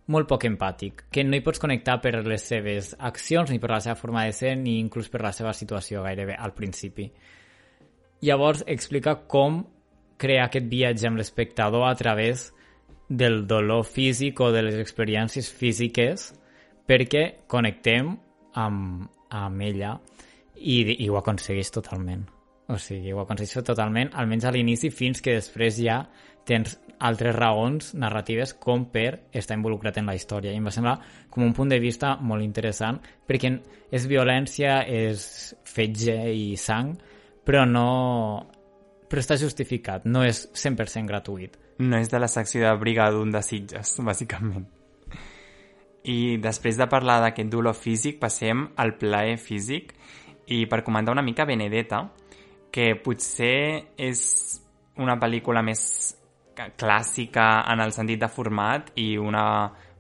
[0.08, 3.82] molt poc empàtic, que no hi pots connectar per les seves accions, ni per la
[3.84, 7.12] seva forma de ser, ni inclús per la seva situació gairebé al principi.
[8.26, 9.62] Llavors explica com
[10.22, 12.50] crear aquest viatge amb l'espectador a través
[13.12, 16.30] del dolor físic o de les experiències físiques
[16.88, 18.14] perquè connectem
[18.56, 19.98] amb, amb ella
[20.56, 22.24] i, i ho aconsegueix totalment.
[22.72, 26.06] O sigui, ho aconsegueix totalment, almenys a l'inici, fins que després ja
[26.48, 30.54] tens altres raons narratives com per estar involucrat en la història.
[30.54, 30.96] I em va semblar
[31.34, 33.52] com un punt de vista molt interessant, perquè
[33.92, 35.26] és violència, és
[35.68, 36.94] fetge i sang,
[37.44, 37.88] però no...
[39.10, 41.58] però està justificat, no és 100% gratuït.
[41.82, 44.68] No és de la secció de Brigadun de Sitges, bàsicament.
[46.12, 49.94] I després de parlar d'aquest dolor físic, passem al plaer físic
[50.52, 52.04] i per comentar una mica Benedetta,
[52.74, 54.22] que potser és
[55.02, 55.82] una pel·lícula més
[56.58, 59.46] ca- clàssica en el sentit de format i una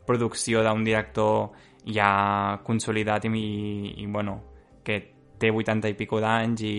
[0.07, 1.51] producció d'un director
[1.85, 3.31] ja consolidat i,
[4.01, 4.39] i, bueno,
[4.83, 4.99] que
[5.41, 6.75] té 80 i pico d'anys i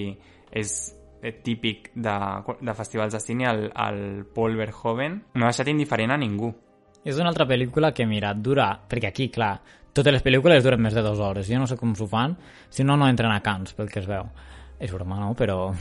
[0.53, 0.75] és
[1.45, 2.17] típic de,
[2.61, 6.51] de festivals de cine, el, el Paul Verhoeven, no ha deixat indiferent a ningú.
[7.03, 8.73] És una altra pel·lícula que, mira, dura...
[8.89, 9.57] Perquè aquí, clar,
[9.93, 11.49] totes les pel·lícules duren més de dues hores.
[11.51, 12.37] Jo no sé com s'ho fan,
[12.71, 14.31] si no, no entren a Cans, pel que es veu.
[14.83, 15.33] És broma, no?
[15.39, 15.73] Però...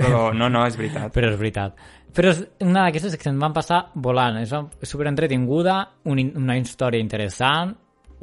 [0.00, 1.10] Però no, no, és veritat.
[1.16, 1.84] Però és veritat.
[2.16, 4.40] Però és una d'aquestes que se'n van passar volant.
[4.40, 4.54] És
[4.88, 5.76] super entretinguda,
[6.08, 7.76] un, una història interessant,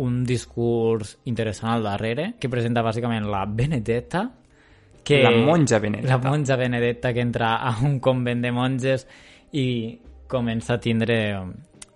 [0.04, 4.28] un discurs interessant al darrere, que presenta bàsicament la Benedetta,
[5.08, 5.22] que...
[5.24, 6.18] La monja Benedetta.
[6.18, 9.08] La monja Benedetta que entra a un convent de monges
[9.56, 9.68] i
[10.28, 11.16] comença a tindre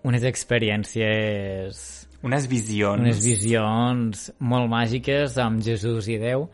[0.08, 3.02] unes experiències Unes visions.
[3.02, 6.45] unes visions molt màgiques amb Jesús i Déu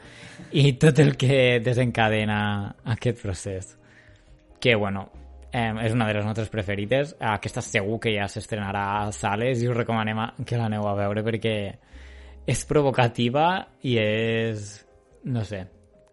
[0.56, 2.40] i tot el que desencadena
[2.96, 3.74] aquest procés.
[4.64, 5.10] Que, bueno,
[5.52, 7.14] eh, és una de les nostres preferides.
[7.20, 11.58] Aquesta segur que ja s'estrenarà a sales i us recomanem que l'aneu a veure perquè
[12.48, 14.86] és provocativa i és...
[15.28, 15.66] no sé.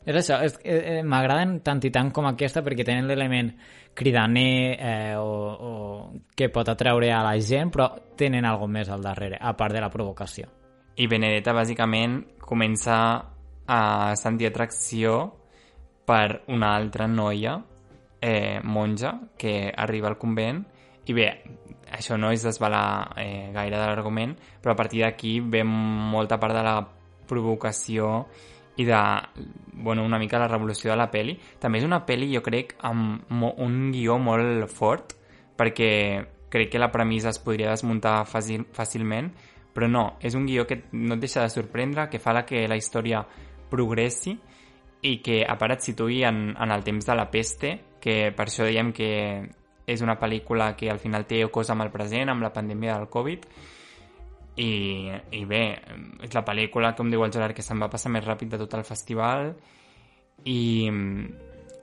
[0.05, 3.51] És això, és, eh, m'agraden tant i tant com aquesta perquè tenen l'element
[3.95, 5.73] cridaner eh, o, o
[6.37, 9.81] que pot atreure a la gent, però tenen algo més al darrere, a part de
[9.81, 10.51] la provocació.
[10.97, 12.97] I Benedetta, bàsicament, comença
[13.67, 15.17] a sentir atracció
[16.05, 17.57] per una altra noia,
[18.21, 20.61] eh, monja, que arriba al convent.
[21.09, 21.29] I bé,
[21.93, 26.57] això no és desvelar eh, gaire de l'argument, però a partir d'aquí ve molta part
[26.57, 26.77] de la
[27.29, 28.27] provocació
[28.77, 29.01] i de,
[29.73, 31.37] bueno, una mica la revolució de la peli.
[31.61, 35.15] També és una peli, jo crec, amb un guió molt fort,
[35.57, 35.91] perquè
[36.51, 39.33] crec que la premissa es podria desmuntar fàcil, fàcilment,
[39.75, 42.67] però no, és un guió que no et deixa de sorprendre, que fa la que
[42.71, 43.25] la història
[43.71, 44.37] progressi
[45.05, 48.47] i que a part et situï en, en el temps de la peste, que per
[48.47, 49.11] això diem que
[49.87, 53.11] és una pel·lícula que al final té cosa amb el present, amb la pandèmia del
[53.13, 53.45] Covid,
[54.57, 55.63] i, i bé,
[56.23, 58.77] és la pel·lícula, com diu el Gerard, que se'n va passar més ràpid de tot
[58.79, 59.51] el festival
[60.45, 60.61] i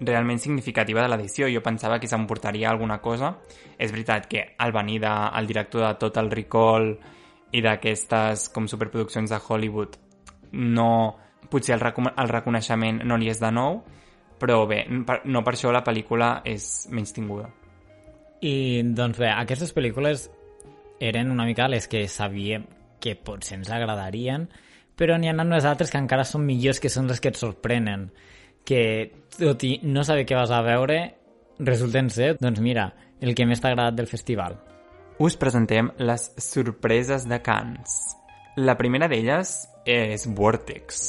[0.02, 1.50] realment significativa de l'edició.
[1.52, 3.36] Jo pensava que s'emportaria alguna cosa.
[3.78, 6.94] És veritat que al venir de, el director de tot el Recall
[7.52, 9.98] i d'aquestes com superproduccions de Hollywood
[10.54, 11.18] no,
[11.52, 13.82] potser el, el reconeixement no li és de nou,
[14.40, 17.50] però bé, no per això la pel·lícula és menys tinguda.
[18.42, 20.30] I, doncs bé, aquestes pel·lícules
[21.02, 22.68] eren una mica les que sabíem
[23.02, 24.46] que potser ens agradarien,
[24.96, 28.12] però n'hi ha unes altres que encara són millors, que són les que et sorprenen,
[28.64, 28.84] que
[29.34, 31.00] tot i no saber què vas a veure,
[31.60, 34.60] resulten ser, doncs mira, el que més t'ha agradat del festival.
[35.22, 37.98] Us presentem les sorpreses de Cannes.
[38.62, 39.52] La primera d'elles
[39.90, 41.02] és Vortex,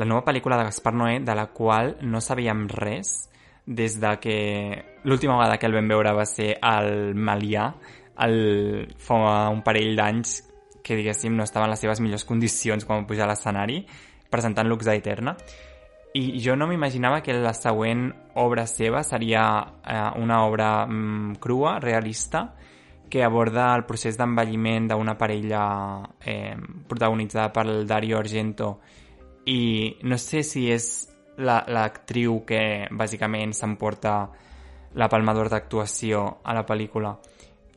[0.00, 3.28] la nova pel·lícula de Gaspar Noé de la qual no sabíem res
[3.66, 4.36] des de que
[5.04, 7.70] l'última vegada que el vam veure va ser al Malià
[8.26, 10.38] el, fa un parell d'anys
[10.82, 13.82] que diguéssim no estava en les seves millors condicions quan va pujar a l'escenari
[14.30, 15.36] presentant Lux Eterna
[16.12, 18.08] i jo no m'imaginava que la següent
[18.42, 19.44] obra seva seria
[19.86, 22.56] eh, una obra mm, crua, realista,
[23.10, 25.62] que aborda el procés d'envelliment d'una parella
[26.22, 26.56] eh,
[26.88, 28.78] protagonitzada per Dario Argento
[29.46, 34.14] i no sé si és l'actriu la, que bàsicament s'emporta
[34.94, 37.14] la Palma d'Or d'actuació a la pel·lícula.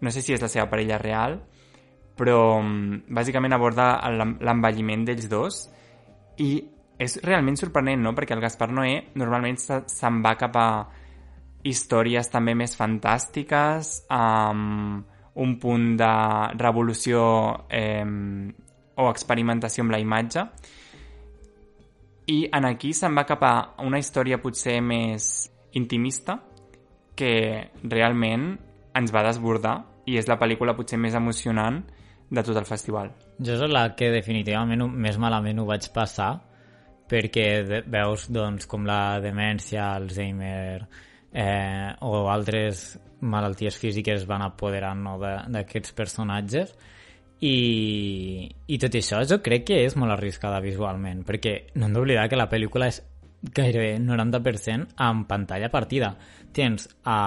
[0.04, 1.38] No sé si és la seva parella real,
[2.18, 5.64] però mm, bàsicament aborda l'envelliment d'ells dos
[6.44, 6.52] i
[7.04, 8.14] és realment sorprenent, no?
[8.16, 10.68] Perquè el Gaspar Noé normalment se'n va cap a
[11.64, 16.14] històries també més fantàstiques, amb un punt de
[16.60, 17.24] revolució
[17.72, 18.06] eh,
[18.94, 20.44] o experimentació amb la imatge,
[22.30, 26.38] i en aquí se'n va cap a una història potser més intimista
[27.20, 27.34] que
[27.84, 28.54] realment
[28.96, 29.76] ens va desbordar
[30.10, 31.82] i és la pel·lícula potser més emocionant
[32.34, 33.12] de tot el festival.
[33.40, 36.34] Jo és la que definitivament més malament ho vaig passar
[37.10, 37.48] perquè
[37.92, 40.82] veus doncs, com la demència, Alzheimer
[41.34, 46.74] eh, o altres malalties físiques van apoderant no, d'aquests personatges
[47.44, 52.30] i, i tot això jo crec que és molt arriscada visualment, perquè no hem d'oblidar
[52.32, 53.02] que la pel·lícula és
[53.44, 56.16] gairebé 90% en pantalla partida.
[56.54, 57.18] Tens a,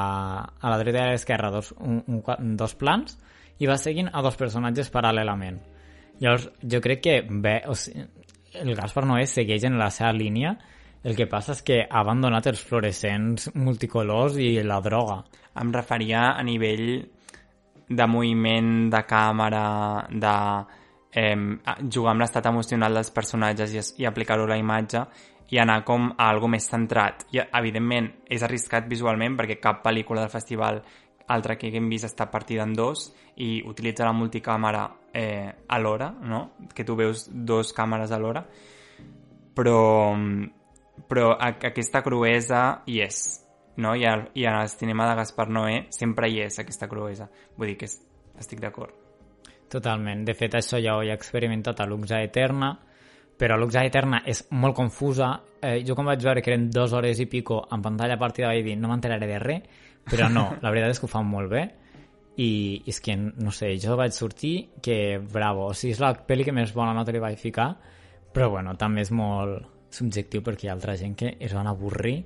[0.60, 3.18] a la dreta i a l'esquerra dos, un, un, dos plans
[3.58, 5.60] i vas seguint a dos personatges paral·lelament.
[6.20, 8.06] Llavors, jo crec que bé, o sigui,
[8.56, 10.54] el Gaspar Noé segueix en la seva línia,
[11.06, 15.20] el que passa és que ha abandonat els fluorescents multicolors i la droga.
[15.60, 16.88] Em referia a nivell
[17.86, 19.66] de moviment de càmera,
[20.10, 20.34] de
[21.12, 21.36] eh,
[21.92, 25.04] jugar amb l'estat emocional dels personatges i, i aplicar-ho a la imatge
[25.50, 27.26] i anar com a algo més centrat.
[27.32, 30.82] I, evidentment, és arriscat visualment perquè cap pel·lícula del festival
[31.28, 33.08] altra que haguem vist està partida en dos
[33.42, 36.52] i utilitza la multicàmera eh, alhora, no?
[36.74, 38.44] que tu veus dos càmeres alhora,
[39.56, 40.14] però,
[41.08, 43.24] però aquesta cruesa hi és
[43.76, 43.94] no?
[43.94, 47.28] I, al, i en el cinema de Gaspar Noé sempre hi és aquesta cruesa.
[47.56, 48.94] Vull dir que estic d'acord.
[49.72, 50.24] Totalment.
[50.24, 52.72] De fet, això ja ho he experimentat a Luxa Eterna,
[53.36, 55.32] però Luxa Eterna és molt confusa.
[55.60, 58.64] Eh, jo quan vaig veure que eren dues hores i pico en pantalla partida vaig
[58.64, 61.66] dir no m'enteraré de res, però no, la veritat és que ho fan molt bé
[62.36, 66.44] i és que, no sé, jo vaig sortir que bravo, o sigui, és la pel·li
[66.44, 67.70] que més bona nota li vaig ficar,
[68.32, 69.64] però bueno, també és molt
[69.96, 72.18] subjectiu perquè hi ha altra gent que es van avorrir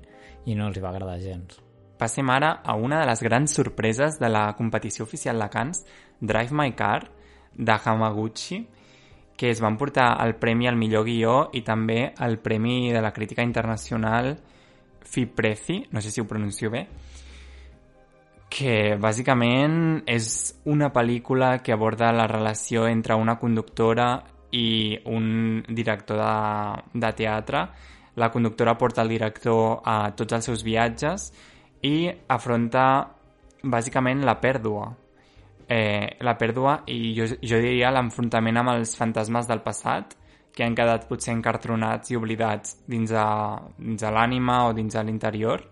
[0.51, 1.61] i no els hi va agradar gens.
[2.01, 5.85] Passem ara a una de les grans sorpreses de la competició oficial de Cans,
[6.19, 7.05] Drive My Car,
[7.55, 8.63] de Hamaguchi,
[9.41, 13.15] que es van portar el premi al millor guió i també el premi de la
[13.17, 14.35] crítica internacional
[15.01, 16.83] Fiprezi, no sé si ho pronuncio bé,
[18.53, 20.29] que bàsicament és
[20.69, 24.11] una pel·lícula que aborda la relació entre una conductora
[24.53, 27.65] i un director de, de teatre
[28.21, 31.31] la conductora porta el director a tots els seus viatges
[31.87, 32.85] i afronta
[33.63, 34.91] bàsicament la pèrdua.
[35.71, 40.17] Eh, la pèrdua i jo, jo diria l'enfrontament amb els fantasmes del passat
[40.51, 43.27] que han quedat potser encartronats i oblidats dins de,
[43.79, 45.63] dins de l'ànima o dins de l'interior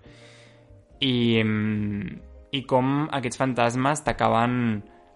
[1.03, 4.55] i, i com aquests fantasmes t'acaben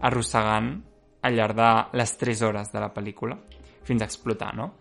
[0.02, 0.74] arrossegant
[1.22, 1.70] al llarg de
[2.02, 3.38] les 3 hores de la pel·lícula
[3.86, 4.72] fins a explotar, no?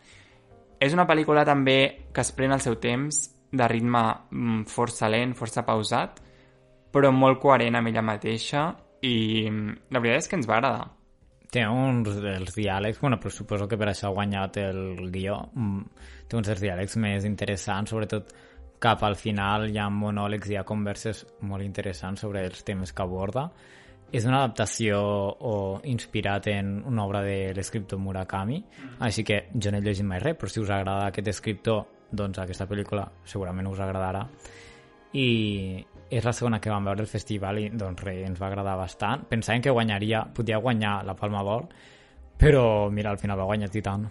[0.81, 5.35] És una pel·lícula també que es pren el seu temps, de ritme mm, força lent,
[5.37, 6.21] força pausat,
[6.91, 9.15] però molt coherent amb ella mateixa i
[9.49, 10.89] la veritat és que ens va agradar.
[11.51, 15.81] té uns dels diàlegs, bueno, però suposo que per això ha guanyat el guió, mm,
[16.29, 18.31] té uns dels diàlegs més interessants, sobretot
[18.79, 23.03] cap al final hi ha monòlegs hi ha converses molt interessants sobre els temes que
[23.03, 23.51] aborda.
[24.11, 24.97] És una adaptació
[25.39, 28.95] o inspirat en una obra de l'escriptor Murakami, mm.
[28.99, 32.39] així que jo no he llegit mai res, però si us agrada aquest escriptor, doncs
[32.39, 34.25] aquesta pel·lícula segurament us agradarà.
[35.13, 38.75] I és la segona que vam veure el festival i doncs res, ens va agradar
[38.75, 39.23] bastant.
[39.29, 41.69] Pensàvem que guanyaria, podia guanyar la Palma d'Or,
[42.37, 44.03] però mira, al final va guanyar Titan.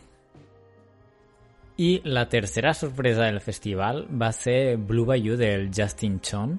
[1.80, 6.58] I la tercera sorpresa del festival va ser Blue Bayou del Justin Chon,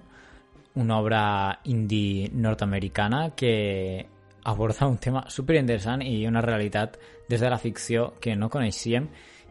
[0.76, 4.06] una obra indie nord-americana que
[4.44, 6.98] aborda un tema super interessant i una realitat
[7.30, 9.10] des de la ficció que no coneixíem,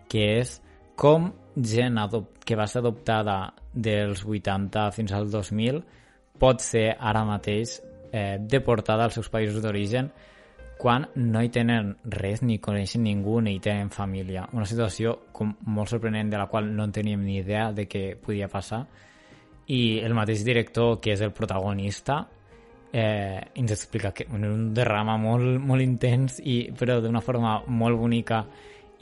[0.09, 0.57] que és
[1.01, 1.97] com gent
[2.45, 5.79] que va ser adoptada dels 80 fins al 2000
[6.41, 7.79] pot ser ara mateix
[8.13, 10.11] eh, deportada als seus països d'origen
[10.81, 14.47] quan no hi tenen res, ni coneixen ningú, ni hi tenen família.
[14.57, 18.17] Una situació com molt sorprenent de la qual no en teníem ni idea de què
[18.17, 18.87] podia passar.
[19.69, 22.23] I el mateix director, que és el protagonista,
[22.93, 28.47] eh, ens explica que un derrama molt, molt intens, i, però d'una forma molt bonica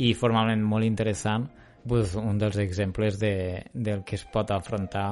[0.03, 1.47] i formalment molt interessant,
[1.87, 5.11] pues, un dels exemples de, del que es pot afrontar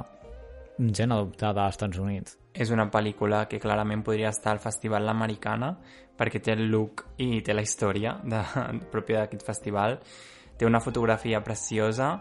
[0.79, 2.39] gent adoptada als Estats Units.
[2.53, 5.75] És una pel·lícula que clarament podria estar al Festival L'Americana
[6.17, 8.41] perquè té el look i té la història de,
[8.93, 9.99] pròpia d'aquest festival.
[10.57, 12.15] Té una fotografia preciosa,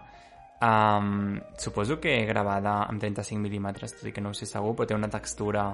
[0.60, 4.90] um, suposo que gravada amb 35 mil·límetres, tot i que no ho sé segur, però
[4.90, 5.70] té una textura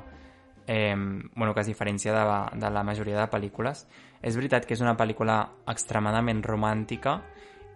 [0.67, 0.95] eh,
[1.35, 3.85] bueno, que es diferencia de, de la majoria de pel·lícules.
[4.21, 5.41] És veritat que és una pel·lícula
[5.73, 7.17] extremadament romàntica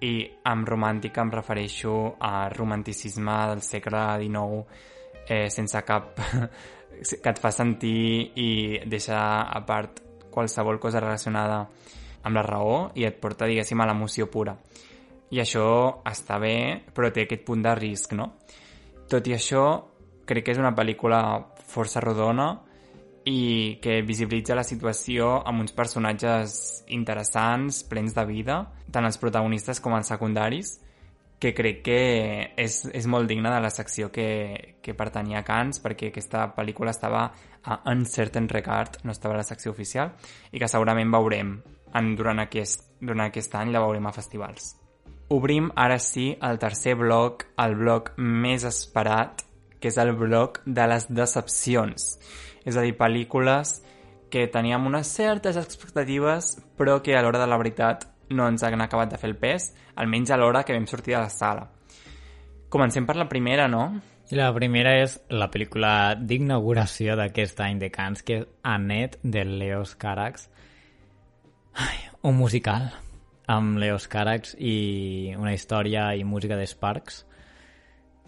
[0.03, 0.13] i
[0.51, 4.65] amb romàntica em refereixo a romanticisme del segle XIX
[5.27, 6.19] eh, sense cap
[7.21, 8.49] que et fa sentir i
[8.85, 11.63] deixa a part qualsevol cosa relacionada
[12.25, 14.55] amb la raó i et porta, diguéssim, a l'emoció pura.
[15.31, 15.65] I això
[16.05, 18.31] està bé, però té aquest punt de risc, no?
[19.09, 19.65] Tot i això,
[20.25, 21.19] crec que és una pel·lícula
[21.69, 22.49] força rodona
[23.25, 28.59] i que visibilitza la situació amb uns personatges interessants, plens de vida,
[28.93, 30.75] tant els protagonistes com els secundaris,
[31.39, 31.97] que crec que
[32.57, 36.93] és, és molt digna de la secció que, que pertanyia a Cannes, perquè aquesta pel·lícula
[36.93, 37.25] estava
[37.65, 40.13] a Uncertain Regard, no estava a la secció oficial,
[40.53, 41.57] i que segurament veurem
[41.95, 44.75] en, durant, aquest, durant aquest any, la veurem a festivals.
[45.33, 49.44] Obrim ara sí el tercer bloc, el bloc més esperat,
[49.85, 52.07] que és el bloc de les decepcions
[52.65, 53.77] és a dir, pel·lícules
[54.33, 58.81] que teníem unes certes expectatives però que a l'hora de la veritat no ens han
[58.81, 59.69] acabat de fer el pes,
[60.01, 61.67] almenys a l'hora que vam sortir de la sala.
[62.73, 63.83] Comencem per la primera, no?
[64.33, 69.45] I la primera és la pel·lícula d'inauguració d'aquest any de Cants, que és Annette, de
[69.45, 70.49] Leos Carax.
[71.77, 72.89] Ai, un musical
[73.45, 77.21] amb Leos Carax i una història i música de Sparks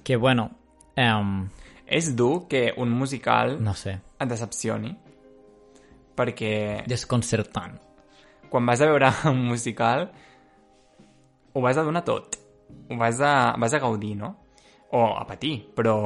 [0.03, 0.51] que, bueno...
[0.97, 1.47] Um...
[1.87, 3.55] És dur que un musical...
[3.63, 4.93] No sé et decepcioni
[6.17, 6.83] perquè...
[6.89, 7.77] Desconcertant.
[8.49, 10.07] Quan vas a veure un musical
[11.53, 12.37] ho vas a donar tot.
[12.89, 14.33] Ho vas a, vas a gaudir, no?
[14.93, 15.97] O a patir, però,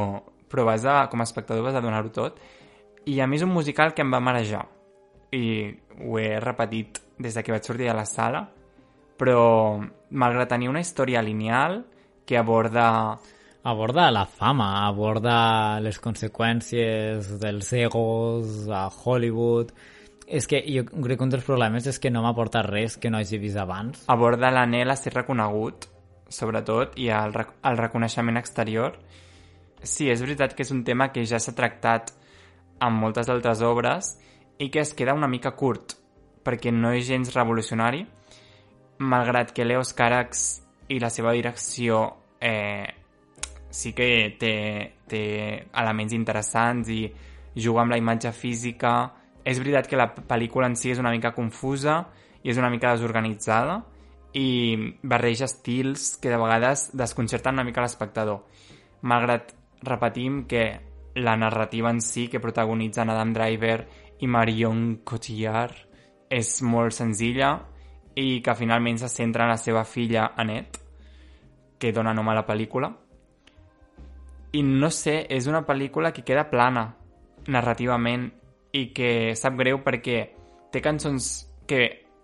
[0.50, 2.40] però vas a, com a espectador vas a donar-ho tot.
[3.08, 4.66] I a mi és un musical que em va marejar.
[5.32, 8.46] I ho he repetit des de que vaig sortir de la sala,
[9.20, 9.80] però
[10.12, 11.84] malgrat tenir una història lineal
[12.26, 13.20] que aborda
[13.64, 19.74] aborda la fama, aborda les conseqüències dels egos a Hollywood...
[20.32, 23.10] És que jo crec que un dels problemes és que no m'ha portat res que
[23.12, 24.06] no hagi vist abans.
[24.08, 25.90] Aborda l'anel a ser reconegut,
[26.32, 28.96] sobretot, i el, rec el reconeixement exterior.
[29.84, 32.14] Sí, és veritat que és un tema que ja s'ha tractat
[32.80, 34.14] en moltes altres obres
[34.56, 35.98] i que es queda una mica curt,
[36.48, 38.06] perquè no és gens revolucionari,
[39.04, 40.48] malgrat que Leos Carax
[40.88, 42.06] i la seva direcció
[42.40, 43.01] eh,
[43.72, 44.54] sí que té,
[45.08, 45.24] té
[45.82, 47.06] elements interessants i
[47.56, 49.12] juga amb la imatge física.
[49.44, 52.04] És veritat que la pel·lícula en si és una mica confusa
[52.44, 53.82] i és una mica desorganitzada
[54.38, 58.46] i barreja estils que de vegades desconcerten una mica l'espectador.
[59.02, 60.80] Malgrat repetim que
[61.16, 63.88] la narrativa en si que protagonitzen Adam Driver
[64.22, 65.76] i Marion Cotillard
[66.32, 67.58] és molt senzilla
[68.16, 70.80] i que finalment se centra en la seva filla Annette,
[71.80, 72.92] que dona nom a la pel·lícula,
[74.52, 76.90] i no sé, és una pel·lícula que queda plana
[77.48, 78.28] narrativament
[78.76, 80.18] i que sap greu perquè
[80.72, 81.32] té cançons
[81.68, 81.82] que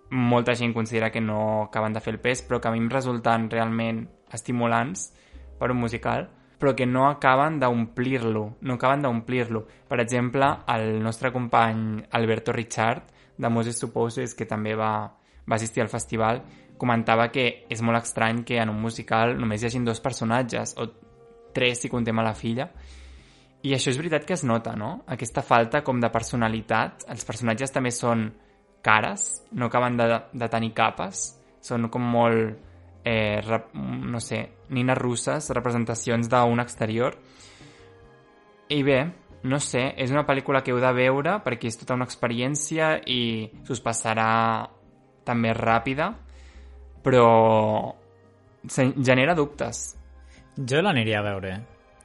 [0.10, 2.90] molta gent considera que no acaben de fer el pes, però que a mi em
[2.92, 5.12] resulten realment estimulants
[5.60, 9.66] per un musical, però que no acaben d'omplir-lo, no acaben d'omplir-lo.
[9.88, 13.04] Per exemple, el nostre company Alberto Richard
[13.38, 15.12] de Moses Supposes, que també va,
[15.46, 16.42] va assistir al festival,
[16.78, 20.88] comentava que és molt estrany que en un musical només hi hagin dos personatges, o
[21.54, 22.70] tres si contem a la filla,
[23.66, 25.02] i això és veritat que es nota, no?
[25.10, 27.08] Aquesta falta com de personalitat.
[27.10, 28.30] Els personatges també són
[28.86, 31.26] cares, no acaben de, de tenir capes,
[31.66, 32.54] són com molt,
[33.04, 37.18] eh, rep, no sé, nines russes, representacions d'un exterior.
[38.70, 39.00] I bé,
[39.48, 43.22] no sé, és una pel·lícula que heu de veure perquè és tota una experiència i
[43.68, 44.30] s'us passarà
[45.28, 46.12] també ràpida,
[47.04, 47.28] però
[48.68, 49.96] genera dubtes.
[50.58, 51.58] Jo l'aniria a veure.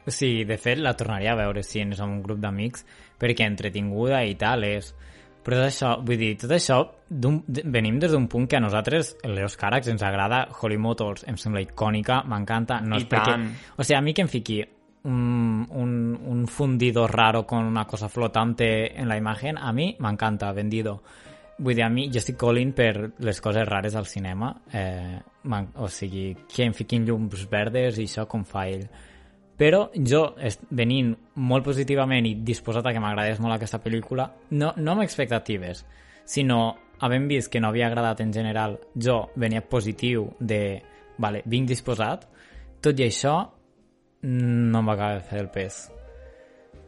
[0.07, 2.85] O sigui, de fet, la tornaria a veure si ens amb un grup d'amics,
[3.21, 4.93] perquè entretinguda i tal és...
[5.43, 6.77] Però tot això, vull dir, tot això
[7.11, 11.65] venim des d'un punt que a nosaltres, els Caracs, ens agrada Holly Motors, em sembla
[11.65, 12.79] icònica, m'encanta.
[12.87, 13.35] No I perquè...
[13.35, 13.49] tant.
[13.75, 15.97] O sigui, a mi que em fiqui un, un,
[16.31, 21.01] un fundido raro con una cosa flotante en la imagen, a mi m'encanta, vendido.
[21.59, 25.89] Vull dir, a mi, jo estic colint per les coses rares al cinema, eh, o
[25.89, 28.87] sigui, que em fiquin llums verdes i això com fa ell
[29.63, 30.23] però jo,
[30.75, 34.25] venint molt positivament i disposat a que m'agradés molt aquesta pel·lícula,
[34.59, 35.85] no, no amb expectatives,
[36.27, 40.81] sinó havent vist que no havia agradat en general, jo venia positiu de,
[41.23, 42.27] vale, vinc disposat,
[42.83, 43.37] tot i això
[44.27, 45.81] no em va acabar de fer el pes.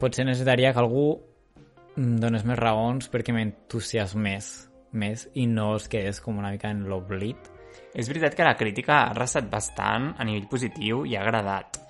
[0.00, 1.08] Potser necessitaria que algú
[1.94, 4.52] em donés més raons perquè m'entusiasmés
[4.98, 7.53] més i no es quedés com una mica en l'oblit.
[7.94, 11.84] És veritat que la crítica ha restat bastant a nivell positiu i ha agradat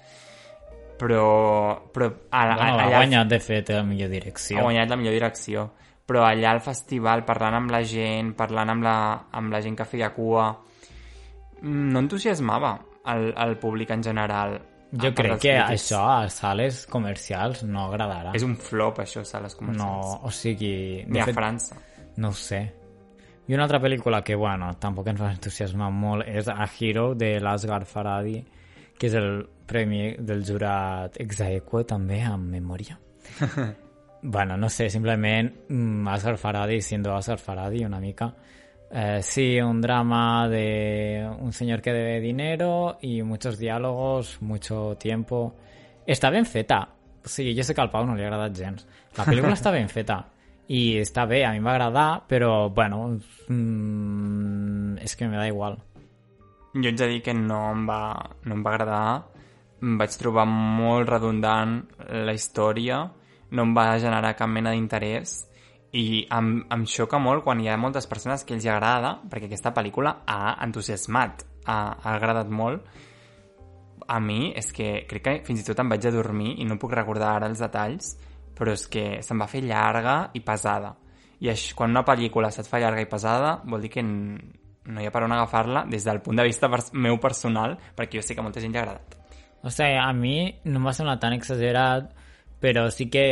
[0.97, 1.91] però...
[1.93, 4.59] però a, bueno, allà, ha guanyat, de fet, la millor direcció.
[4.59, 5.71] Ha guanyat la millor direcció.
[6.05, 8.97] Però allà al festival, parlant amb la gent, parlant amb la,
[9.33, 10.51] amb la gent que feia cua,
[11.65, 12.75] no entusiasmava
[13.15, 14.59] el, el públic en general.
[14.95, 15.73] Jo crec que crítics.
[15.73, 18.35] això a sales comercials no agradarà.
[18.37, 20.13] És un flop, això, a sales comercials.
[20.13, 21.03] No, o sigui...
[21.09, 21.81] Ni a fet, França.
[22.21, 22.61] No ho sé.
[23.47, 27.35] I una altra pel·lícula que, bueno, tampoc ens va entusiasmar molt és A Hero, de
[27.45, 28.39] l'Asghar Farhadi,
[28.97, 32.97] que és el premi del jurat exaequo també amb memòria.
[34.23, 38.33] bueno, no sé, simplement mm, Asghar Farhadi siendo Asghar Farhadi una mica.
[38.91, 45.55] Eh, sí, un drama de un señor que debe dinero y muchos diálogos, mucho tiempo.
[46.07, 46.85] Està ben feta.
[47.25, 48.87] O sigui, jo sé que al Pau no li ha agradat gens.
[49.17, 50.21] La pel·lícula està ben feta.
[50.73, 55.77] I està bé, a mi va agradar, però, bueno, mm, és que me da igual.
[56.75, 59.25] Jo ets a dir que no em va, no em va agradar,
[59.85, 63.05] em vaig trobar molt redundant la història,
[63.55, 65.37] no em va generar cap mena d'interès
[65.95, 69.75] i em, em xoca molt quan hi ha moltes persones que els agrada, perquè aquesta
[69.77, 72.89] pel·lícula ha entusiasmat, ha, ha agradat molt.
[74.09, 76.81] A mi és que crec que fins i tot em vaig a dormir i no
[76.81, 78.17] puc recordar ara els detalls,
[78.57, 80.95] però és que se'm va fer llarga i pesada.
[81.45, 85.07] I això, quan una pel·lícula se't fa llarga i pesada, vol dir que no hi
[85.09, 88.35] ha per on agafar-la des del punt de vista pers meu personal, perquè jo sé
[88.35, 89.17] que a molta gent li ha agradat.
[89.65, 90.37] O sigui, a mi
[90.69, 92.13] no m'ha semblat tan exagerat,
[92.61, 93.25] però sí que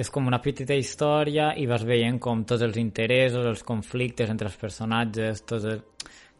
[0.00, 4.48] és com una petita història i vas veient com tots els interessos, els conflictes entre
[4.48, 5.82] els personatges, tots el...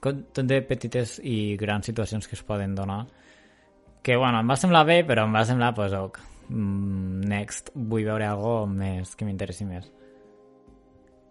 [0.01, 3.03] tot de petites i grans situacions que es poden donar.
[4.03, 8.27] Que, bueno, em va semblar bé, però em va semblar, pues, ok, next, vull veure
[8.27, 9.89] alguna més que m'interessi més.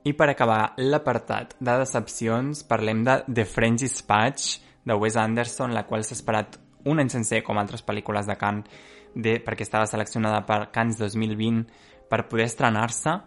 [0.07, 5.83] I per acabar l'apartat de decepcions, parlem de The French Dispatch, de Wes Anderson, la
[5.83, 6.55] qual s'ha esperat
[6.87, 8.69] un any sencer, com altres pel·lícules de Cannes,
[9.17, 11.65] de, perquè estava seleccionada per Cannes 2020
[12.07, 13.17] per poder estrenar-se.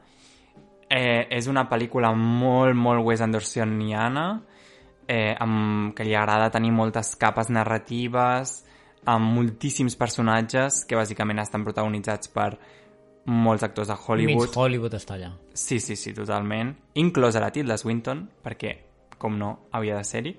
[0.91, 4.27] Eh, és una pel·lícula molt, molt Wes Andersoniana,
[5.07, 8.61] eh, amb, que li agrada tenir moltes capes narratives,
[9.09, 12.51] amb moltíssims personatges que bàsicament estan protagonitzats per
[13.31, 14.49] molts actors de Hollywood.
[14.49, 15.31] Mig Hollywood està allà.
[15.55, 16.75] Sí, sí, sí, totalment.
[17.01, 18.75] Inclòs a la Tilda Swinton, perquè,
[19.19, 20.35] com no, havia de ser-hi.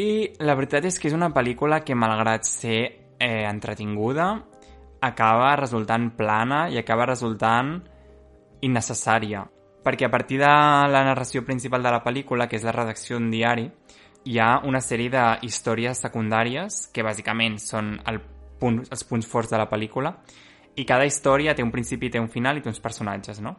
[0.00, 0.10] I
[0.42, 2.78] la veritat és que és una pel·lícula que, malgrat ser
[3.18, 4.32] eh, entretinguda,
[5.04, 7.76] acaba resultant plana i acaba resultant
[8.64, 9.44] innecessària.
[9.84, 13.30] Perquè a partir de la narració principal de la pel·lícula, que és la redacció d'un
[13.30, 13.68] diari,
[14.24, 18.20] hi ha una sèrie de històries secundàries que bàsicament són el
[18.60, 20.14] punt, els punts forts de la pel·lícula
[20.76, 23.54] i cada història té un principi, té un final i té uns personatges, no?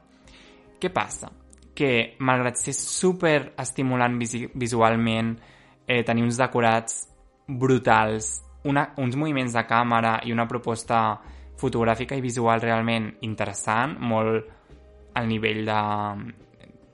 [0.82, 1.30] Què passa?
[1.76, 5.36] Que, malgrat ser super estimulant vis visualment,
[5.88, 7.06] eh, tenir uns decorats
[7.48, 11.20] brutals, una, uns moviments de càmera i una proposta
[11.60, 14.50] fotogràfica i visual realment interessant, molt
[15.16, 15.80] al nivell de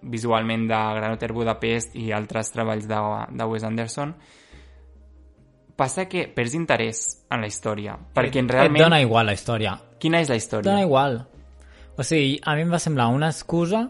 [0.02, 3.02] visualment de Gran Hotel Budapest i altres treballs de,
[3.38, 4.14] de Wes Anderson,
[5.78, 7.98] passa que perds interès en la història.
[8.16, 8.82] Perquè realment...
[8.82, 9.76] Et dona igual la història.
[10.02, 10.70] Quina és la història?
[10.70, 11.22] Dona igual.
[11.98, 13.88] O sigui, a mi em va semblar una excusa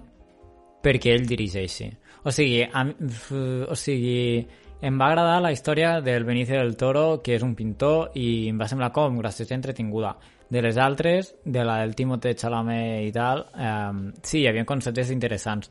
[0.83, 1.91] perquè ell dirigeixi.
[2.23, 4.41] O sigui, a, o sigui,
[4.81, 8.59] em va agradar la història del Benicio del Toro, que és un pintor, i em
[8.61, 10.15] va semblar com graciosa i entretinguda.
[10.51, 15.13] De les altres, de la del Timothée Chalamet i tal, eh, sí, hi havia conceptes
[15.13, 15.69] interessants,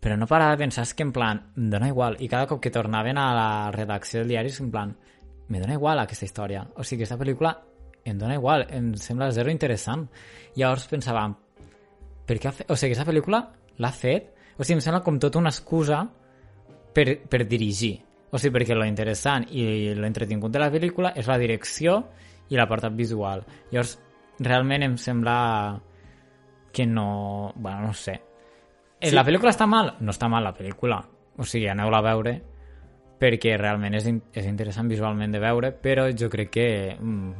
[0.00, 2.70] però no parava de pensar que en plan, em dona igual, i cada cop que
[2.70, 4.94] tornaven a la redacció del diari, en plan,
[5.48, 6.62] me dona igual aquesta història.
[6.76, 7.56] O sigui, aquesta pel·lícula
[8.04, 10.06] em dona igual, em sembla zero interessant.
[10.56, 11.26] Llavors pensava,
[12.26, 12.70] per què ha fet...
[12.70, 13.42] O sigui, aquesta pel·lícula
[13.78, 14.34] l'ha fet...
[14.58, 16.02] O sigui, em sembla com tota una excusa
[16.94, 17.96] per, per dirigir.
[18.30, 21.98] O sigui, perquè lo interessant i lo entretingut de la pel·lícula és la direcció
[22.48, 23.44] i l'apartat visual.
[23.72, 23.98] Llavors,
[24.40, 25.36] realment em sembla
[26.72, 27.52] que no...
[27.56, 28.18] Bueno, no sé.
[29.00, 29.14] Sí.
[29.14, 29.94] La pel·lícula està mal?
[30.00, 30.98] No està mal la pel·lícula.
[31.38, 32.38] O sigui, aneu-la a veure
[33.18, 37.32] perquè realment és, in és interessant visualment de veure, però jo crec que mm,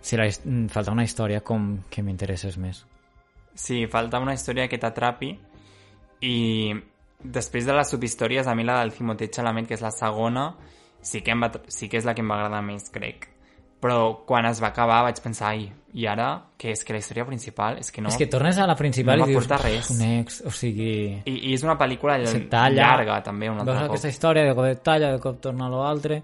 [0.00, 2.84] si la, mm, falta una història com que m'interesses més.
[3.54, 5.34] Sí, falta una història que t'atrapi
[6.24, 6.36] i
[7.20, 10.54] després de les subhistòries, a mi la del Timothée Chalamet, que és la segona,
[11.02, 13.29] sí que, em va, sí que és la que em va agradar més, crec.
[13.80, 16.28] Però quan es va acabar vaig pensar, ai, i ara,
[16.60, 18.10] que és que la història principal és que no...
[18.12, 19.88] És que tornes a la principal no i dius, res.
[19.94, 20.92] un ex, o sigui...
[21.24, 22.18] I, I és una pel·lícula
[22.52, 23.94] talla, llarga, també, un altre veus cop.
[23.94, 26.22] aquesta història, de cop et talla, de cop torna a l'altre...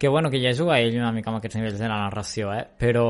[0.00, 2.62] Que bueno, que ja juga ell una mica amb aquests nivells de la narració, eh?
[2.80, 3.02] Però,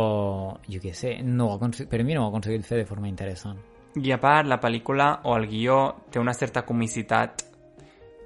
[0.66, 3.60] jo què sé, no ho per mi no ho ha aconseguit fer de forma interessant.
[3.94, 5.76] I a part, la pel·lícula o el guió
[6.10, 7.44] té una certa comicitat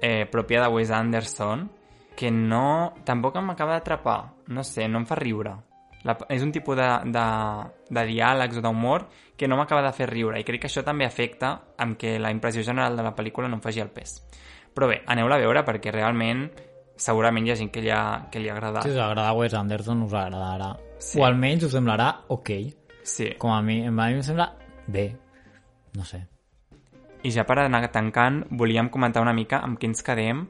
[0.01, 1.67] eh, pròpia de Wes Anderson
[2.17, 2.95] que no...
[3.05, 4.17] tampoc m'acaba d'atrapar.
[4.47, 5.55] No sé, no em fa riure.
[6.05, 7.25] La, és un tipus de, de,
[7.89, 11.07] de diàlegs o d'humor que no m'acaba de fer riure i crec que això també
[11.07, 14.19] afecta amb que la impressió general de la pel·lícula no em faci el pes.
[14.75, 16.45] Però bé, aneu-la a veure perquè realment
[16.95, 18.85] segurament hi ha gent que li ha, que li ha agradat.
[18.85, 20.75] Si us agrada Wes Anderson, us agradarà.
[20.99, 21.19] Sí.
[21.19, 22.53] O almenys us semblarà ok.
[23.05, 23.33] Sí.
[23.41, 24.51] Com a mi, a mi em sembla
[24.87, 25.09] bé.
[25.95, 26.21] No sé.
[27.25, 30.45] I ja per anar tancant, volíem comentar una mica amb què ens quedem,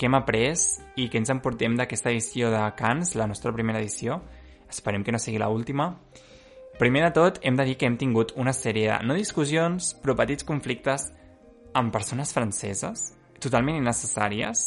[0.00, 0.56] què hem après
[0.96, 4.22] i què ens emportem d'aquesta edició de Cans, la nostra primera edició.
[4.70, 5.92] Esperem que no sigui l'última.
[5.92, 6.28] última.
[6.80, 10.14] Primer de tot, hem de dir que hem tingut una sèrie de, no discussions, però
[10.16, 11.10] petits conflictes
[11.76, 13.02] amb persones franceses,
[13.36, 14.62] totalment innecessàries,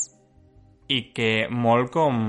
[0.93, 2.19] i que molt com...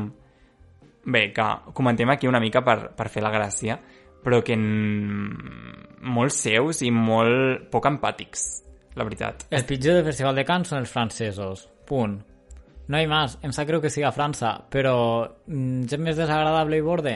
[1.05, 3.77] Bé, que comentem aquí una mica per, per fer la gràcia,
[4.25, 8.47] però que molt seus i molt poc empàtics,
[8.97, 9.51] la veritat.
[9.53, 11.69] El pitjor del Festival de Cants són els francesos.
[11.85, 12.23] Punt.
[12.93, 13.39] No hi més.
[13.45, 17.15] Em sap greu que sigui a França, però mm, gent més desagradable i borde,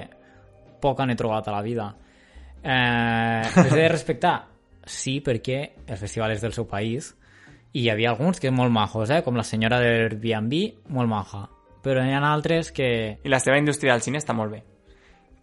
[0.81, 1.91] poc n'he trobat a la vida.
[2.63, 4.37] Eh, és de respectar?
[4.89, 7.13] Sí, perquè el festival és del seu país,
[7.77, 9.21] i hi havia alguns que molt majos, eh?
[9.25, 10.55] com la senyora d'Airbnb,
[10.97, 11.45] molt maja.
[11.85, 12.89] Però hi ha altres que...
[13.23, 14.63] I la seva indústria del cine està molt bé.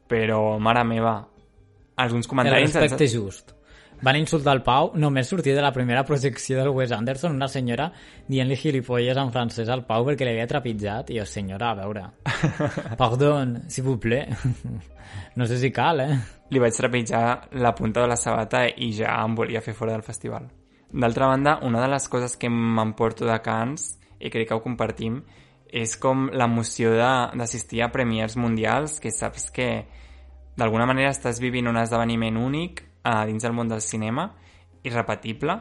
[0.10, 1.20] Però, mare meva,
[2.02, 2.74] alguns comentaris...
[2.74, 3.55] El respecte just.
[4.06, 7.88] Van insultar el Pau, només sortir de la primera projecció del Wes Anderson, una senyora
[8.30, 11.10] dient-li gilipolles en francès al Pau perquè l'havia trepitjat.
[11.10, 12.04] I jo, senyora, a veure...
[13.02, 14.30] Pardon, s'il vous plaît.
[15.42, 16.20] no sé si cal, eh?
[16.54, 20.06] Li vaig trepitjar la punta de la sabata i ja em volia fer fora del
[20.06, 20.52] festival.
[20.94, 25.24] D'altra banda, una de les coses que m'emporto de Cans, i crec que ho compartim,
[25.66, 29.72] és com l'emoció d'assistir a premiers mundials, que saps que
[30.62, 34.32] d'alguna manera estàs vivint un esdeveniment únic a dins del món del cinema,
[34.86, 35.60] irrepetible,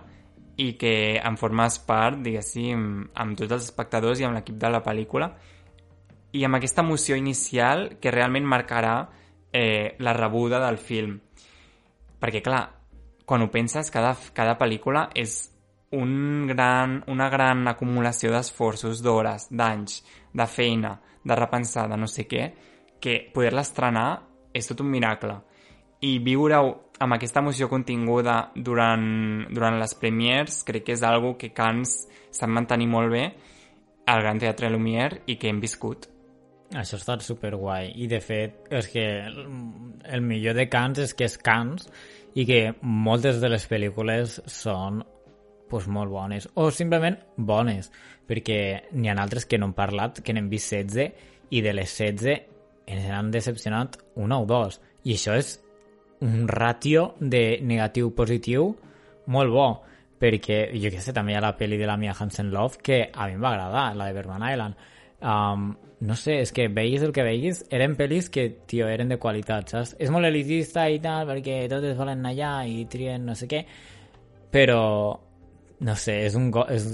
[0.57, 2.85] i que en formes part, diguéssim,
[3.21, 5.33] amb tots els espectadors i amb l'equip de la pel·lícula,
[6.35, 8.95] i amb aquesta emoció inicial que realment marcarà
[9.53, 11.19] eh, la rebuda del film.
[12.21, 12.65] Perquè, clar,
[13.25, 15.37] quan ho penses, cada, cada pel·lícula és
[15.95, 20.01] un gran, una gran acumulació d'esforços, d'hores, d'anys,
[20.35, 22.49] de feina, de repensar, de no sé què,
[23.01, 24.09] que poder-la estrenar
[24.55, 25.39] és tot un miracle.
[26.03, 26.73] I viure-ho
[27.03, 32.51] amb aquesta emoció continguda durant, durant les premiers crec que és algo que Cans sap
[32.51, 33.25] mantenir molt bé
[34.11, 36.09] al Gran Teatre Lumière i que hem viscut.
[36.75, 37.93] Això ha estat superguai.
[38.03, 41.89] I, de fet, és que el millor de Cans és que és Cans
[42.35, 45.03] i que moltes de les pel·lícules són
[45.71, 47.91] pues, molt bones, o simplement bones,
[48.29, 48.59] perquè
[48.93, 52.51] n'hi ha altres que no han parlat, que n'hem vist 16, i de les 16
[52.95, 55.57] ens han decepcionat una o dos, i això és
[56.25, 58.69] un ràtio de negatiu-positiu
[59.35, 59.69] molt bo,
[60.21, 63.01] perquè jo què sé, també hi ha la pel·li de la Mia Hansen Love que
[63.13, 64.87] a mi em va agradar, la de Berman Island.
[65.25, 69.19] Um, no sé, és que veiguis el que veiguis, eren pel·lis que, tio, eren de
[69.21, 69.95] qualitat, saps?
[70.01, 73.63] És molt elitista i tal, perquè totes volen anar allà i trien no sé què,
[74.53, 74.83] però
[75.85, 76.85] no sé, és un, go és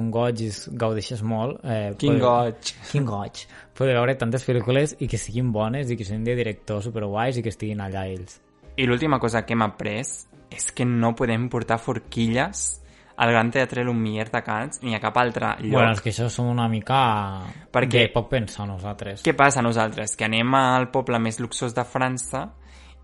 [0.00, 0.48] un goig i
[0.80, 1.60] gaudeixes molt.
[1.64, 2.72] Eh, quin poder, goig.
[2.90, 3.44] Quin goig.
[3.78, 7.44] Poder veure tantes pel·lícules i que siguin bones i que siguin de directors superguais i
[7.44, 8.40] que estiguin allà ells.
[8.76, 12.80] I l'última cosa que hem après és que no podem portar forquilles
[13.16, 15.76] al Gran Teatre Lumière de Cants ni a cap altre lloc.
[15.76, 17.44] Bueno, és que això som una mica...
[17.70, 19.22] Perquè- De poc pensar nosaltres.
[19.22, 20.16] Què passa a nosaltres?
[20.18, 22.48] Que anem al poble més luxós de França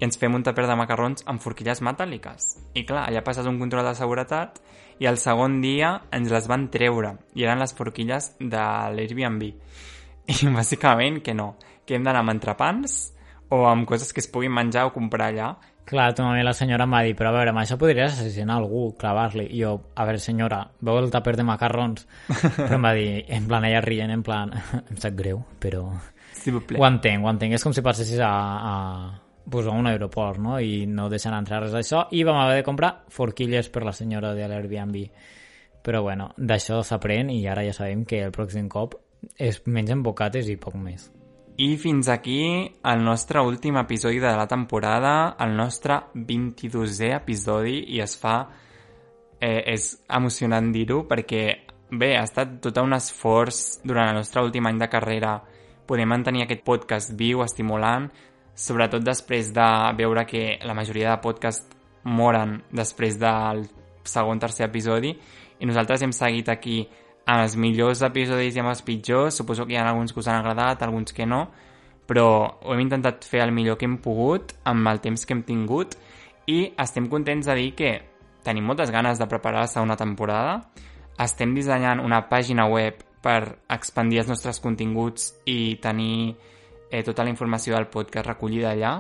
[0.01, 2.49] i ens fem un taper de macarrons amb forquilles metàl·liques.
[2.75, 4.59] I clar, allà passes un control de seguretat
[4.99, 8.65] i el segon dia ens les van treure i eren les forquilles de
[8.97, 9.47] l'Airbnb.
[10.31, 11.53] I bàsicament que no,
[11.87, 13.13] que hem d'anar amb entrepans
[13.51, 15.51] o amb coses que es puguin menjar o comprar allà.
[15.91, 18.93] Clar, tu la senyora em va dir, però a veure, amb això podries assassinar algú,
[18.99, 19.49] clavar-li.
[19.51, 22.07] I jo, a veure, senyora, veu el taper de macarrons?
[22.57, 24.55] però em va dir, en plan, ella rient, en plan,
[24.91, 25.89] em sap greu, però...
[26.41, 26.79] Plaît.
[26.79, 27.53] Ho entenc, ho entenc.
[27.53, 28.75] És com si passessis a, a,
[29.51, 30.57] pues a un aeroport, no?
[30.63, 32.07] I no deixen entrar res d'això.
[32.17, 35.03] I vam haver de comprar forquilles per la senyora de l'Airbnb.
[35.85, 38.97] Però bueno, d'això s'aprèn i ara ja sabem que el pròxim cop
[39.37, 41.11] es mengen bocates i poc més.
[41.61, 48.01] I fins aquí el nostre últim episodi de la temporada, el nostre 22è episodi, i
[48.01, 48.49] es fa...
[49.41, 51.43] Eh, és emocionant dir-ho perquè,
[51.97, 55.35] bé, ha estat tot un esforç durant el nostre últim any de carrera
[55.89, 58.09] poder mantenir aquest podcast viu, estimulant,
[58.53, 59.69] sobretot després de
[60.01, 63.67] veure que la majoria de podcasts moren després del
[64.05, 65.13] segon, tercer episodi,
[65.61, 66.83] i nosaltres hem seguit aquí
[67.31, 70.29] amb els millors episodis i amb els pitjors, suposo que hi ha alguns que us
[70.29, 71.45] han agradat, alguns que no,
[72.11, 72.27] però
[72.65, 75.95] ho hem intentat fer el millor que hem pogut amb el temps que hem tingut
[76.51, 77.93] i estem contents de dir que
[78.43, 80.59] tenim moltes ganes de preparar la segona temporada,
[81.23, 86.35] estem dissenyant una pàgina web per expandir els nostres continguts i tenir
[86.91, 88.95] eh, tota la informació del podcast recollida allà.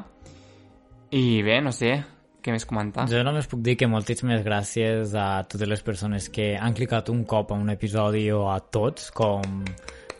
[1.10, 1.96] I bé, no sé,
[2.42, 3.06] què més comentar?
[3.10, 7.24] Jo només puc dir que moltíssimes gràcies a totes les persones que han clicat un
[7.28, 9.62] cop a un episodi o a tots, com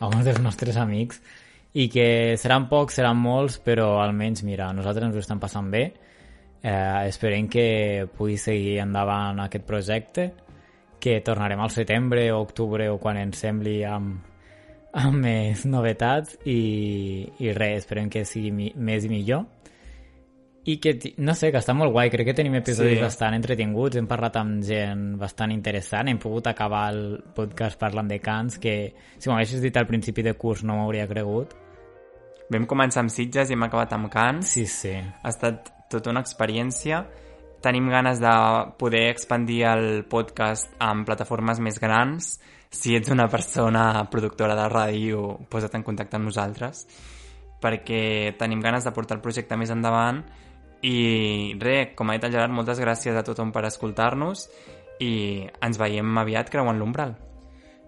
[0.01, 1.21] alguns dels nostres amics,
[1.81, 5.85] i que seran pocs, seran molts, però almenys, mira, nosaltres ens ho estem passant bé.
[6.61, 10.31] Eh, esperem que pugui seguir endavant aquest projecte,
[11.01, 14.19] que tornarem al setembre o octubre o quan ens sembli amb,
[14.93, 16.61] amb més novetats i,
[17.41, 19.47] i res, esperem que sigui mi, més i millor
[20.65, 23.03] i que, no sé, que està molt guai crec que tenim episodis Sí.
[23.03, 28.19] bastant entretinguts hem parlat amb gent bastant interessant hem pogut acabar el podcast parlant de
[28.21, 31.55] cants que si m'ho haguessis dit al principi de curs no m'hauria cregut
[32.51, 34.49] Vam començar amb Sitges i hem acabat amb Cans.
[34.49, 37.05] sí, sí, Ha estat tota una experiència.
[37.63, 38.33] Tenim ganes de
[38.77, 42.41] poder expandir el podcast amb plataformes més grans.
[42.69, 46.87] Si ets una persona productora de ràdio, posa't en contacte amb nosaltres
[47.61, 50.25] perquè tenim ganes de portar el projecte més endavant
[50.87, 54.47] i res, com ha dit el Gerard, moltes gràcies a tothom per escoltar-nos
[55.01, 55.13] i
[55.65, 57.17] ens veiem aviat creuant l'umbral.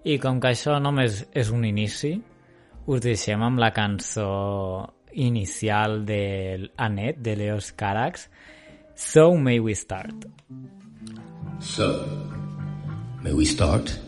[0.05, 2.16] i com que això només és un inici
[2.90, 8.28] us deixem amb la cançó inicial de Anet, de Leos Carax
[8.97, 10.26] So May We Start
[11.61, 11.86] So,
[13.22, 14.01] may we start?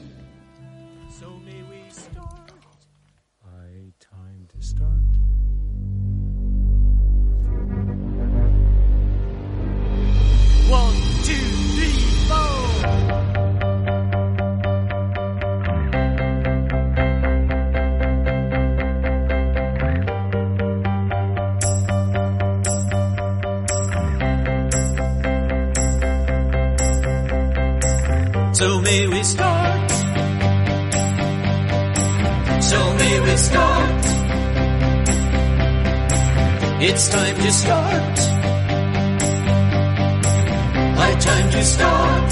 [10.67, 10.95] One,
[11.25, 11.35] two,
[11.75, 11.93] three,
[12.27, 12.65] four.
[28.55, 29.91] So may we start.
[32.63, 34.05] So may we start.
[36.81, 38.34] It's time to start.
[41.55, 42.31] To start.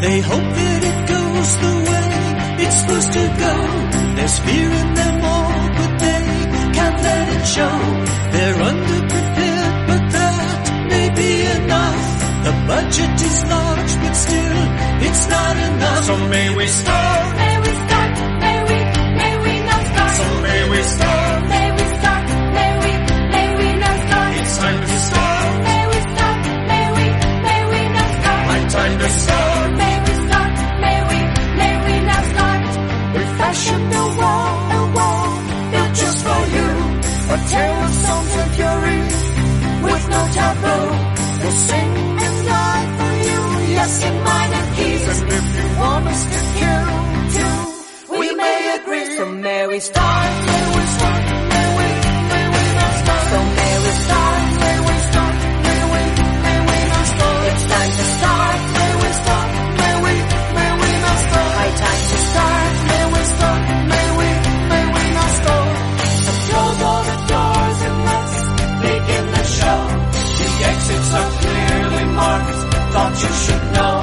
[0.00, 2.08] They hope that it goes the way
[2.64, 3.54] it's supposed to go.
[4.16, 6.24] There's fear in them all, but they
[6.76, 7.76] can't let it show.
[8.32, 10.60] They're underprepared, but that
[10.92, 11.30] may be
[11.60, 12.08] enough.
[12.46, 14.60] The budget is large, but still,
[15.06, 16.04] it's not enough.
[16.06, 17.36] So may we start.
[17.36, 18.12] May we start,
[18.44, 18.78] may we,
[19.20, 20.12] may we not start.
[20.16, 21.31] So may we start.
[28.72, 29.72] Time to start.
[29.82, 30.54] May we start,
[30.84, 31.18] may we,
[31.60, 32.68] may we not start.
[33.16, 35.28] We fashioned a wall, a wall
[35.72, 36.68] built just for you.
[37.34, 39.00] A tale of songs and fury
[39.86, 40.84] with no taboo.
[41.42, 41.92] We'll sing
[42.26, 43.40] and die for you,
[43.76, 45.04] yes, in minor keys.
[45.12, 46.88] And if you want us to kill
[47.36, 49.16] too, we may agree.
[49.16, 50.51] So may we start, may we start,
[73.22, 73.96] you should know.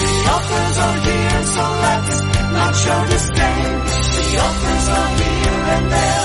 [0.00, 2.16] The authors are here, so let's
[2.56, 3.64] not show disdain.
[4.16, 6.19] The authors are here and there.